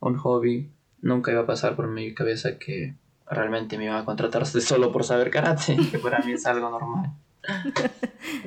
[0.01, 0.69] un hobby,
[1.01, 2.95] nunca iba a pasar por mi cabeza que
[3.27, 7.15] realmente me iba a contratar solo por saber karate, que para mí es algo normal.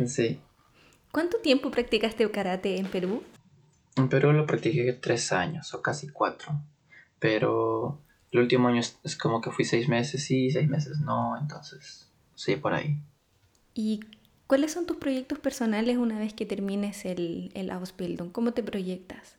[0.05, 0.39] Sí.
[1.11, 3.23] ¿Cuánto tiempo practicaste karate en Perú?
[3.95, 6.61] En Perú lo practiqué tres años o casi cuatro,
[7.17, 7.97] pero
[8.31, 12.55] el último año es, como que fui seis meses sí, seis meses no, entonces sí,
[12.55, 12.97] por ahí.
[13.73, 13.99] ¿Y
[14.47, 18.31] cuáles son tus proyectos personales una vez que termines el, el Ausbildung?
[18.31, 19.37] ¿Cómo te proyectas?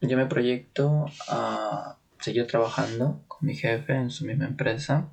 [0.00, 5.08] Yo me proyecto a seguir trabajando con mi jefe en su misma empresa,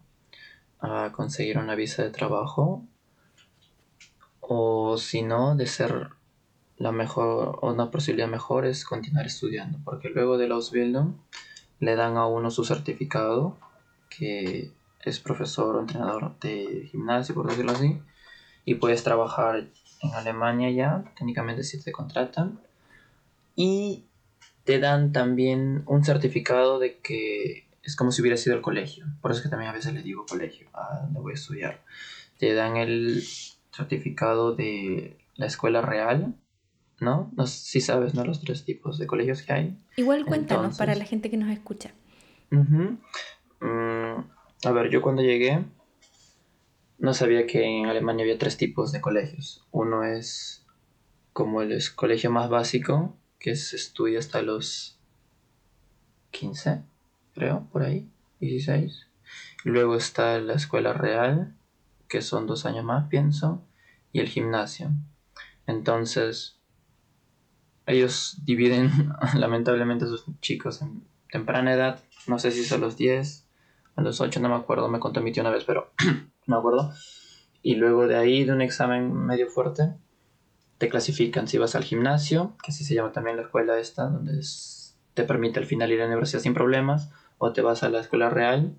[0.79, 2.85] a conseguir una visa de trabajo,
[4.39, 6.09] o si no, de ser
[6.77, 11.15] la mejor, una posibilidad mejor es continuar estudiando, porque luego de la Ausbildung
[11.79, 13.57] le dan a uno su certificado,
[14.09, 14.71] que
[15.01, 17.99] es profesor o entrenador de gimnasio, por decirlo así,
[18.65, 19.67] y puedes trabajar
[20.01, 22.59] en Alemania ya, técnicamente si te contratan,
[23.55, 24.03] y
[24.63, 29.31] te dan también un certificado de que es como si hubiera sido el colegio, por
[29.31, 31.81] eso es que también a veces le digo colegio, a donde voy a estudiar,
[32.37, 33.23] te dan el
[33.71, 36.35] certificado de la escuela real,
[37.01, 37.31] ¿no?
[37.35, 38.23] No si sabes, ¿no?
[38.25, 39.77] Los tres tipos de colegios que hay.
[39.97, 41.91] Igual cuéntanos para la gente que nos escucha.
[42.49, 42.95] Mm,
[44.65, 45.63] a ver, yo cuando llegué
[46.99, 49.65] no sabía que en Alemania había tres tipos de colegios.
[49.71, 50.65] Uno es
[51.31, 54.99] como el colegio más básico, que se estudia hasta los
[56.31, 56.83] 15,
[57.33, 58.09] creo, por ahí,
[58.41, 59.07] 16.
[59.63, 61.55] Luego está la escuela real,
[62.09, 63.63] que son dos años más, pienso,
[64.11, 64.89] y el gimnasio.
[65.67, 66.58] Entonces,
[67.91, 72.97] ellos dividen lamentablemente a sus chicos en temprana edad, no sé si es a los
[72.97, 73.47] 10,
[73.95, 75.91] a los 8, no me acuerdo, me contó mi tío una vez, pero
[76.47, 76.93] no me acuerdo.
[77.61, 79.93] Y luego de ahí, de un examen medio fuerte,
[80.77, 84.41] te clasifican si vas al gimnasio, que así se llama también la escuela esta, donde
[85.13, 87.99] te permite al final ir a la universidad sin problemas, o te vas a la
[87.99, 88.75] escuela real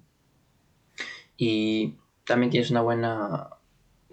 [1.37, 3.49] y también tienes una buena,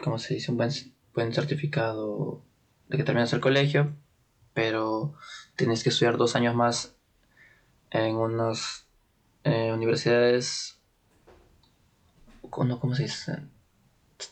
[0.02, 0.52] ¿cómo se dice?
[0.52, 0.72] Un buen,
[1.14, 2.42] buen certificado
[2.88, 3.94] de que terminas el colegio,
[4.58, 5.14] pero
[5.56, 6.96] tienes que estudiar dos años más
[7.92, 8.88] en unas
[9.44, 10.80] eh, universidades,
[12.50, 13.44] ¿cómo se dice?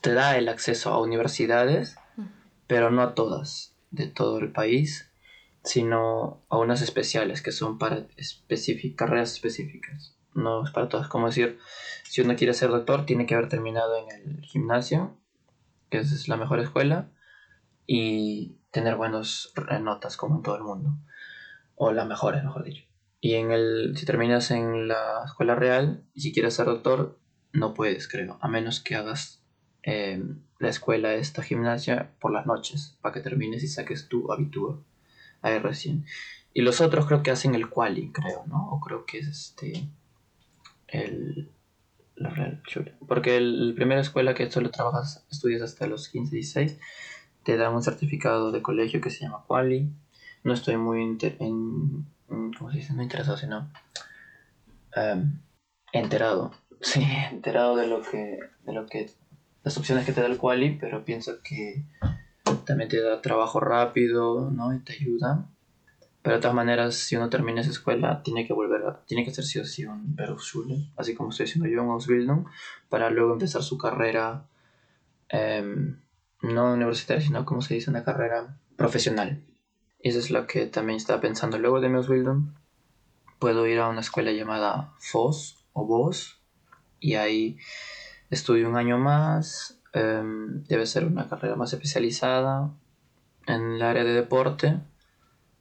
[0.01, 1.97] Te da el acceso a universidades,
[2.65, 5.11] pero no a todas de todo el país,
[5.63, 8.07] sino a unas especiales que son para
[8.95, 10.17] carreras específicas.
[10.34, 11.07] No es para todas.
[11.07, 11.59] Como decir,
[12.03, 15.15] si uno quiere ser doctor, tiene que haber terminado en el gimnasio,
[15.91, 17.11] que es la mejor escuela,
[17.86, 20.97] y tener buenas notas como en todo el mundo.
[21.76, 22.84] O las mejores, mejor dicho.
[23.21, 27.17] Y en el, si terminas en la escuela real y si quieres ser doctor,
[27.53, 29.41] no puedes, creo, a menos que hagas
[29.82, 34.84] em, la escuela, esta gimnasia, por las noches, para que termines y saques tu habitúa
[35.41, 36.05] ahí recién.
[36.53, 38.71] Y los otros creo que hacen el quali, creo, ¿no?
[38.71, 39.88] O creo que es este.
[40.88, 41.49] El.
[42.17, 42.61] La real,
[43.07, 46.80] Porque el, la primera escuela que solo trabajas, estudias hasta los 15, 16
[47.46, 49.88] te dan un certificado de colegio que se llama Quali.
[50.43, 52.06] No estoy muy en,
[52.58, 52.93] ¿cómo se dice?
[52.93, 53.70] No interesado, sino
[54.96, 55.39] em,
[55.93, 56.52] enterado.
[56.82, 59.10] Sí, enterado de lo que, de lo que,
[59.64, 61.84] las opciones que te da el Quali, pero pienso que
[62.66, 64.74] también te da trabajo rápido, ¿no?
[64.74, 65.48] Y te ayuda.
[66.22, 69.32] Pero de todas maneras, si uno termina esa escuela, tiene que volver a, tiene que
[69.32, 72.46] hacer sí o sí un Berufsschule, así como estoy haciendo yo en Ausbildung,
[72.89, 74.46] para luego empezar su carrera
[75.30, 75.96] eh,
[76.54, 79.43] no universitaria, sino como se dice, una carrera profesional.
[80.00, 81.58] Eso es lo que también estaba pensando.
[81.58, 82.00] Luego de mi
[83.39, 86.39] Puedo ir a una escuela llamada FOS o VOS
[87.00, 87.58] y ahí
[88.30, 89.82] estudio un año más.
[89.93, 92.72] Em, debe ser una carrera más especializada
[93.48, 94.80] en el área de deporte.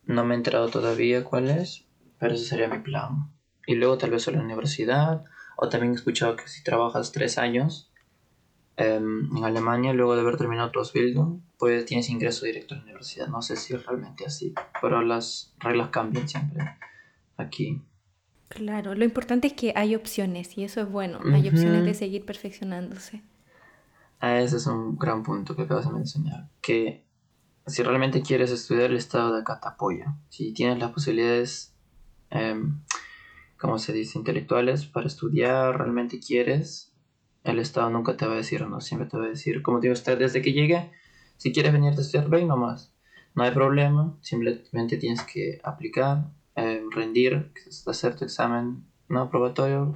[0.04, 1.84] No me he enterado todavía cuál es,
[2.18, 3.30] pero ese sería mi plan.
[3.66, 5.24] Y luego tal vez a la universidad,
[5.56, 7.90] o también he escuchado que si trabajas tres años
[8.76, 12.84] em, en Alemania, luego de haber terminado tu Ausbildung, pues tienes ingreso directo a la
[12.84, 13.28] universidad.
[13.28, 16.64] No sé si es realmente así, pero las reglas cambian siempre
[17.36, 17.82] aquí.
[18.48, 22.24] Claro, lo importante es que hay opciones y eso es bueno, hay opciones de seguir
[22.24, 23.22] perfeccionándose.
[24.20, 27.04] Ah, ese es un gran punto que acabas de mencionar, que
[27.66, 30.16] si realmente quieres estudiar el estado de acá te apoya.
[30.28, 31.74] Si tienes las posibilidades,
[32.30, 32.62] eh,
[33.58, 36.93] como se dice, intelectuales para estudiar, realmente quieres,
[37.44, 39.92] el estado nunca te va a decir no, siempre te va a decir, como digo
[39.92, 40.90] usted, desde que llegue,
[41.36, 42.92] si quieres venir a estudiar, ven nomás.
[43.34, 47.52] No hay problema, simplemente tienes que aplicar, eh, rendir,
[47.86, 49.94] hacer tu examen no probatorio.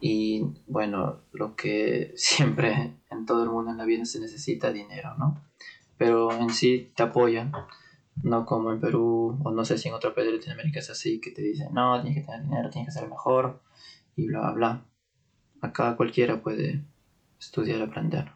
[0.00, 5.14] Y bueno, lo que siempre en todo el mundo en la vida se necesita dinero,
[5.16, 5.40] ¿no?
[5.96, 7.52] pero en sí te apoyan,
[8.22, 11.20] no como en Perú o no sé si en otro país de Latinoamérica es así,
[11.20, 13.60] que te dicen, no, tienes que tener dinero, tienes que ser mejor
[14.14, 14.84] y bla, bla, bla.
[15.60, 16.82] Acá cualquiera puede
[17.38, 18.30] estudiar aprender.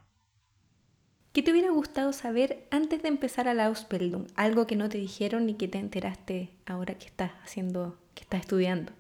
[1.33, 4.27] ¿Qué te hubiera gustado saber antes de empezar a la Ausbildung?
[4.35, 8.41] Algo que no te dijeron y que te enteraste ahora que estás haciendo, que estás
[8.41, 8.93] estudiando.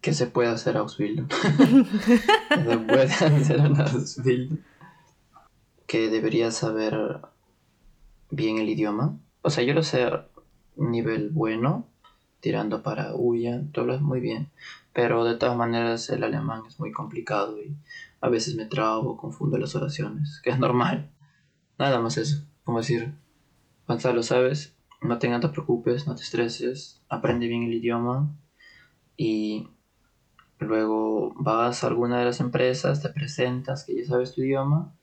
[0.00, 1.28] Que se puede hacer Ausbildung.
[2.50, 4.60] se puede hacer una Ausbildung.
[5.88, 7.18] Que deberías saber
[8.30, 9.18] bien el idioma.
[9.42, 10.26] O sea, yo lo sé a
[10.76, 11.84] nivel bueno,
[12.38, 14.50] tirando para huya, tú hablas muy bien.
[14.92, 17.76] Pero de todas maneras el alemán es muy complicado y
[18.20, 21.10] a veces me trabo, confundo las oraciones, que es normal.
[21.78, 23.14] Nada más eso, como decir,
[23.86, 24.74] Gonzalo, ¿sabes?
[25.00, 28.34] No te, no te preocupes, no te estreses, aprende bien el idioma
[29.16, 29.68] y
[30.58, 34.94] luego vas a alguna de las empresas, te presentas que ya sabes tu idioma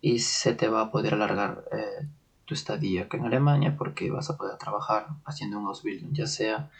[0.00, 2.08] y se te va a poder alargar eh,
[2.44, 6.70] tu estadía acá en Alemania porque vas a poder trabajar haciendo un Ausbildung, ya sea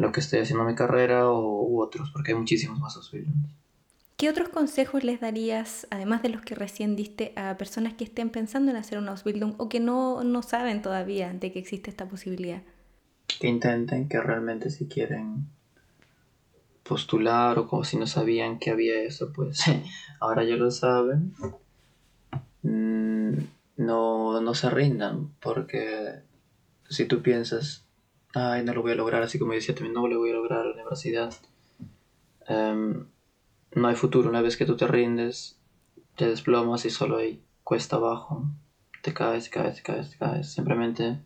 [0.00, 3.34] lo que estoy haciendo en mi carrera o, u otros, porque hay muchísimos más Ausbildung.
[4.16, 8.30] ¿Qué otros consejos les darías, además de los que recién diste, a personas que estén
[8.30, 12.08] pensando en hacer un Ausbildung o que no, no saben todavía de que existe esta
[12.08, 12.62] posibilidad?
[13.26, 15.46] Que intenten, que realmente si quieren
[16.82, 19.62] postular o como si no sabían que había eso, pues
[20.20, 21.34] ahora ya lo saben.
[22.62, 23.34] Mm,
[23.76, 26.20] no, no se rindan, porque
[26.88, 27.84] si tú piensas,
[28.34, 30.64] ay, no lo voy a lograr, así como decía también, no lo voy a lograr
[30.66, 31.34] la universidad,
[32.46, 33.06] em,
[33.74, 34.28] no hay futuro.
[34.28, 35.58] Una vez que tú te rindes,
[36.16, 38.44] te desplomas y solo hay cuesta abajo,
[39.02, 40.52] te caes, te caes, te caes, te caes.
[40.52, 41.20] Simplemente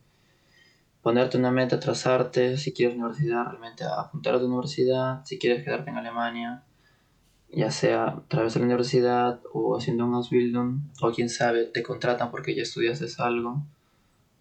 [1.02, 5.90] ponerte una meta, trazarte, si quieres universidad, realmente apuntar a tu universidad, si quieres quedarte
[5.90, 6.64] en Alemania
[7.54, 11.82] ya sea a través de la universidad o haciendo un Ausbildung, o quién sabe, te
[11.82, 13.62] contratan porque ya estudiaste algo.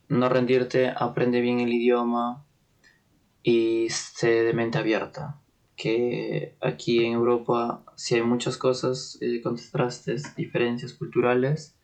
[0.09, 2.43] No rendirte, aprende bien el idioma
[3.43, 5.39] y sé de mente abierta.
[5.75, 11.75] Que aquí en Europa sí hay muchas cosas, eh, contrastes, diferencias culturales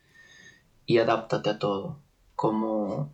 [0.86, 1.99] y adáptate a todo.
[2.36, 3.12] Como,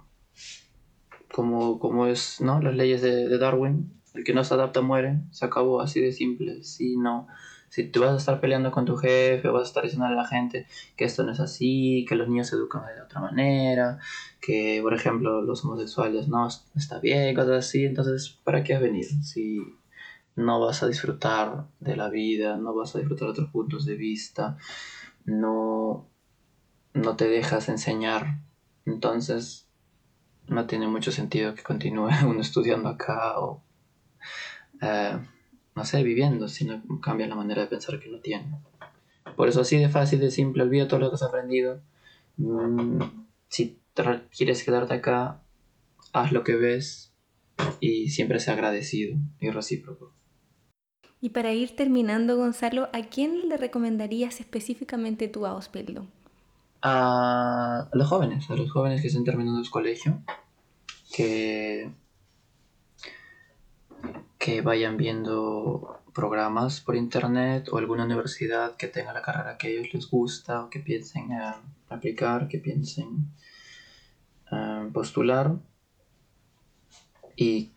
[1.34, 2.62] como, como es, ¿no?
[2.62, 6.12] Las leyes de, de Darwin, el que no se adapta muere, se acabó así de
[6.12, 6.64] simple.
[6.64, 7.28] Si no
[7.76, 10.26] si tú vas a estar peleando con tu jefe vas a estar diciendo a la
[10.26, 10.66] gente
[10.96, 14.00] que esto no es así, que los niños se educan de otra manera,
[14.40, 19.10] que por ejemplo los homosexuales no está bien, cosas así, entonces ¿para qué has venido?
[19.24, 19.60] Si
[20.38, 24.56] no vas a disfrutar de la vida, no vas a disfrutar otros puntos de vista,
[25.26, 26.08] no,
[26.94, 28.40] no te dejas enseñar,
[28.86, 29.68] entonces
[30.48, 33.62] no tiene mucho sentido que continúe uno estudiando acá o...
[34.82, 35.20] Eh,
[35.76, 38.60] no sé, viviendo, sino cambia la manera de pensar que lo tiene.
[39.36, 41.82] Por eso así de fácil, de simple, olvida todo lo que has aprendido.
[42.38, 43.02] Mm,
[43.50, 43.80] si
[44.36, 45.42] quieres quedarte acá,
[46.14, 47.14] haz lo que ves
[47.80, 50.14] y siempre sea agradecido y recíproco.
[51.22, 56.08] Y para ir terminando, Gonzalo, ¿a quién le recomendarías específicamente tu Ausbildung?
[56.82, 60.22] A los jóvenes, a los jóvenes que están terminando el colegio,
[61.16, 61.90] que
[64.46, 69.70] que vayan viendo programas por internet o alguna universidad que tenga la carrera que a
[69.72, 71.32] ellos les gusta o que piensen
[71.90, 73.32] aplicar, que piensen
[74.94, 75.56] postular
[77.36, 77.72] y,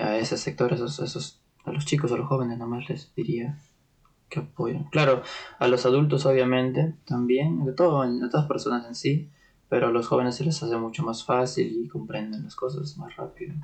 [0.00, 3.58] a ese sector, esos, esos, a los chicos, a los jóvenes, nada más les diría
[4.28, 4.84] que apoyen.
[4.92, 5.24] Claro,
[5.58, 9.28] a los adultos obviamente también, a todas personas en sí,
[9.68, 13.16] pero a los jóvenes se les hace mucho más fácil y comprenden las cosas más
[13.16, 13.56] rápido.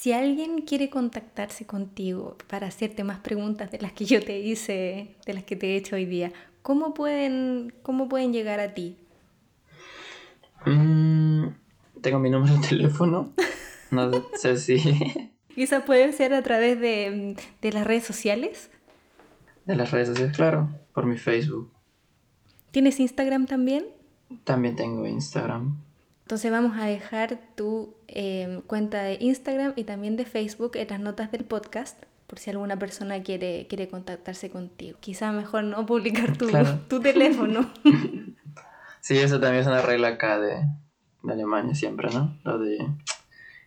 [0.00, 5.14] Si alguien quiere contactarse contigo para hacerte más preguntas de las que yo te hice,
[5.26, 6.32] de las que te he hecho hoy día,
[6.62, 8.96] ¿cómo pueden, cómo pueden llegar a ti?
[10.64, 11.48] Mm,
[12.00, 13.34] tengo mi número de teléfono.
[13.90, 14.78] No sé si.
[15.54, 18.70] Quizás puede ser a través de, de las redes sociales.
[19.66, 21.70] De las redes sociales, claro, por mi Facebook.
[22.70, 23.84] ¿Tienes Instagram también?
[24.44, 25.76] También tengo Instagram.
[26.30, 31.00] Entonces vamos a dejar tu em, cuenta de Instagram y también de Facebook en las
[31.00, 34.96] notas del podcast por si alguna persona quiere, quiere contactarse contigo.
[35.00, 36.48] Quizá mejor no publicar tu,
[36.88, 37.68] tu teléfono.
[39.00, 40.64] sí, eso también es una regla acá de,
[41.24, 42.38] de Alemania siempre, ¿no?
[42.44, 42.78] Lo de,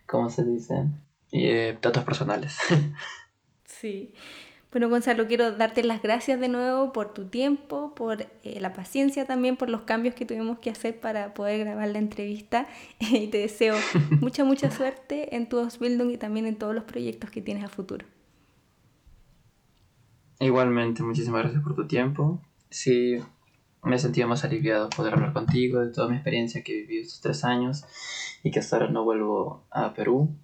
[0.05, 0.85] ¿cómo se dice?
[1.31, 2.57] Y, eh, datos personales.
[3.65, 4.13] sí.
[4.73, 9.23] Bueno, Gonzalo, quiero darte las gracias de nuevo por tu tiempo, por eh, la paciencia
[9.23, 12.67] también, por los cambios que tuvimos que hacer para poder grabar la entrevista.
[12.99, 13.75] y te deseo
[14.19, 17.67] mucha, mucha suerte en tu Ausbildung y también en todos los proyectos que tienes a
[17.67, 18.07] futuro.
[20.39, 22.41] Igualmente, muchísimas gracias por tu tiempo.
[22.71, 23.19] Sí,
[23.83, 27.03] me he sentido más aliviado poder hablar contigo de toda mi experiencia que he vivido
[27.03, 27.85] estos tres años
[28.41, 30.35] y que hasta ahora no vuelvo a Perú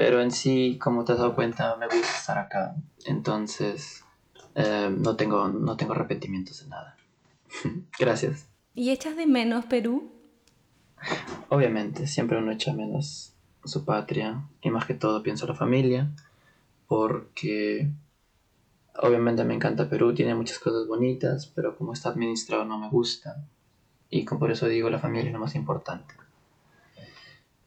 [0.00, 2.74] pero en sí, como te has dado cuenta, me gusta estar acá.
[3.04, 4.02] Entonces,
[4.54, 6.96] eh, no, tengo, no tengo arrepentimientos de nada.
[7.98, 8.48] Gracias.
[8.74, 10.10] ¿Y echas de menos Perú?
[11.50, 14.42] Obviamente, siempre uno echa menos su patria.
[14.62, 16.10] Y más que todo pienso en la familia.
[16.88, 17.90] Porque
[19.02, 23.44] obviamente me encanta Perú, tiene muchas cosas bonitas, pero como está administrado no me gusta.
[24.08, 26.14] Y por eso digo, la familia es lo más importante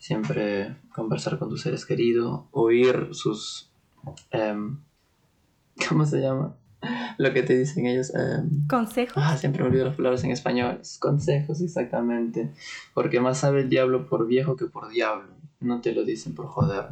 [0.03, 3.71] siempre conversar con tus seres queridos, oír sus...
[4.31, 4.79] Em,
[5.87, 6.57] ¿Cómo se llama?
[7.17, 8.13] Lo que te dicen ellos.
[8.13, 9.23] Em, ¿Consejos?
[9.25, 10.81] Ah, siempre me olvido las palabras en español.
[10.99, 12.51] Consejos, exactamente.
[12.93, 15.35] Porque más sabe el diablo por viejo que por diablo.
[15.61, 16.83] No te lo dicen por joder.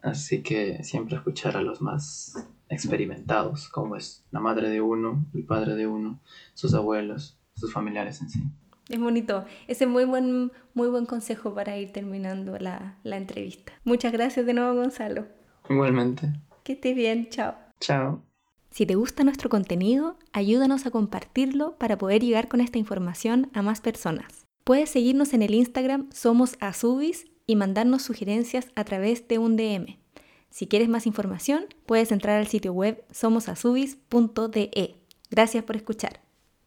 [0.00, 5.44] Así que siempre escuchar a los más experimentados, como es la madre de uno, el
[5.44, 6.18] padre de uno,
[6.54, 8.42] sus abuelos, sus familiares en sí.
[8.88, 9.44] Es bonito.
[9.68, 13.72] Ese es muy buen, muy buen consejo para ir terminando la, la entrevista.
[13.84, 15.26] Muchas gracias de nuevo, Gonzalo.
[15.68, 16.32] Igualmente.
[16.64, 17.28] Que estés bien.
[17.30, 17.54] Chao.
[17.80, 18.22] Chao.
[18.70, 23.62] Si te gusta nuestro contenido, ayúdanos a compartirlo para poder llegar con esta información a
[23.62, 24.46] más personas.
[24.64, 29.98] Puedes seguirnos en el Instagram Somos Azubis y mandarnos sugerencias a través de un DM.
[30.50, 34.96] Si quieres más información, puedes entrar al sitio web somosazubis.de.
[35.30, 36.20] Gracias por escuchar.